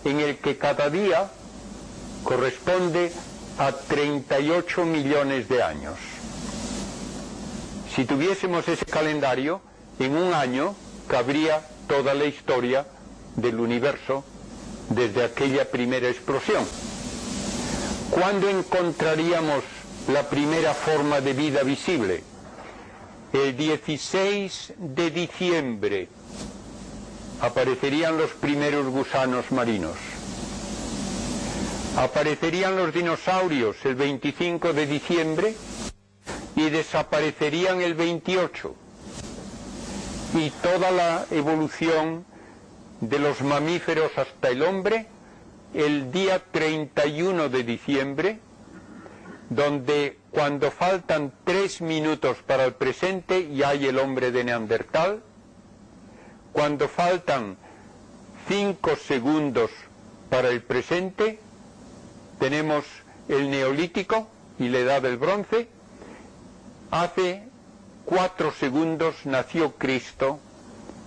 [0.04, 1.30] en el que cada día
[2.24, 3.12] corresponde
[3.58, 5.96] a 38 millones de años.
[7.96, 9.62] Si tuviésemos ese calendario,
[10.00, 10.76] en un año
[11.08, 12.86] cabría toda la historia
[13.36, 14.26] del universo
[14.90, 16.66] desde aquella primera explosión.
[18.12, 19.64] ¿Cuándo encontraríamos
[20.12, 22.24] la primera forma de vida visible?
[23.36, 26.08] El 16 de diciembre
[27.42, 29.98] aparecerían los primeros gusanos marinos.
[31.98, 35.54] Aparecerían los dinosaurios el 25 de diciembre
[36.56, 38.74] y desaparecerían el 28.
[40.36, 42.24] Y toda la evolución
[43.02, 45.08] de los mamíferos hasta el hombre
[45.74, 48.40] el día 31 de diciembre,
[49.50, 55.24] donde cuando faltan tres minutos para el presente ya hay el hombre de Neandertal,
[56.52, 57.56] cuando faltan
[58.46, 59.72] cinco segundos
[60.30, 61.40] para el presente,
[62.38, 62.84] tenemos
[63.30, 64.28] el neolítico
[64.60, 65.70] y la edad del bronce,
[66.92, 67.48] hace
[68.04, 70.40] cuatro segundos nació Cristo,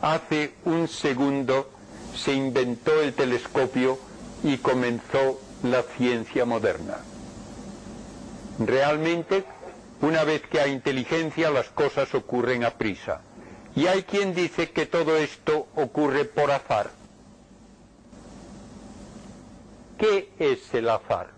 [0.00, 1.70] hace un segundo
[2.16, 3.98] se inventó el telescopio
[4.42, 6.96] y comenzó la ciencia moderna.
[8.58, 9.44] Realmente,
[10.00, 13.20] una vez que hay inteligencia, las cosas ocurren a prisa.
[13.76, 16.90] Y hay quien dice que todo esto ocurre por azar.
[19.96, 21.28] ¿Qué es el azar?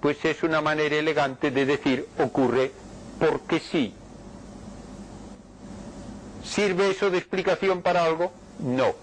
[0.00, 2.72] Pues es una manera elegante de decir ocurre
[3.18, 3.94] porque sí.
[6.44, 8.32] ¿Sirve eso de explicación para algo?
[8.60, 8.94] No.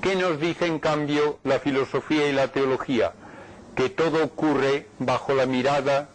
[0.00, 3.12] ¿Qué nos dice en cambio la filosofía y la teología?
[3.74, 6.08] Que todo ocurre bajo la mirada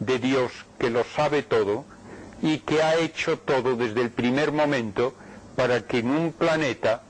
[0.00, 1.84] de Dios que lo sabe todo
[2.42, 5.14] y que ha hecho todo desde el primer momento
[5.56, 7.02] para que en un planeta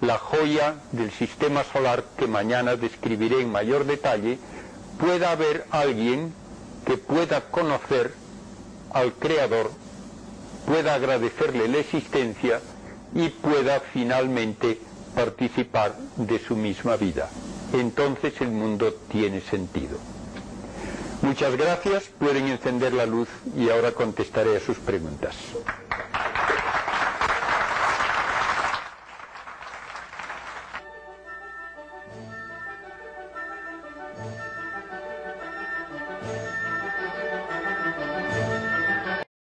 [0.00, 4.38] la joya del sistema solar que mañana describiré en mayor detalle,
[4.98, 6.32] pueda haber alguien
[6.84, 8.12] que pueda conocer
[8.92, 9.70] al Creador,
[10.66, 12.60] pueda agradecerle la existencia
[13.14, 14.78] y pueda finalmente
[15.14, 17.28] participar de su misma vida.
[17.72, 19.98] Entonces el mundo tiene sentido.
[21.22, 25.34] Muchas gracias, pueden encender la luz y ahora contestaré a sus preguntas.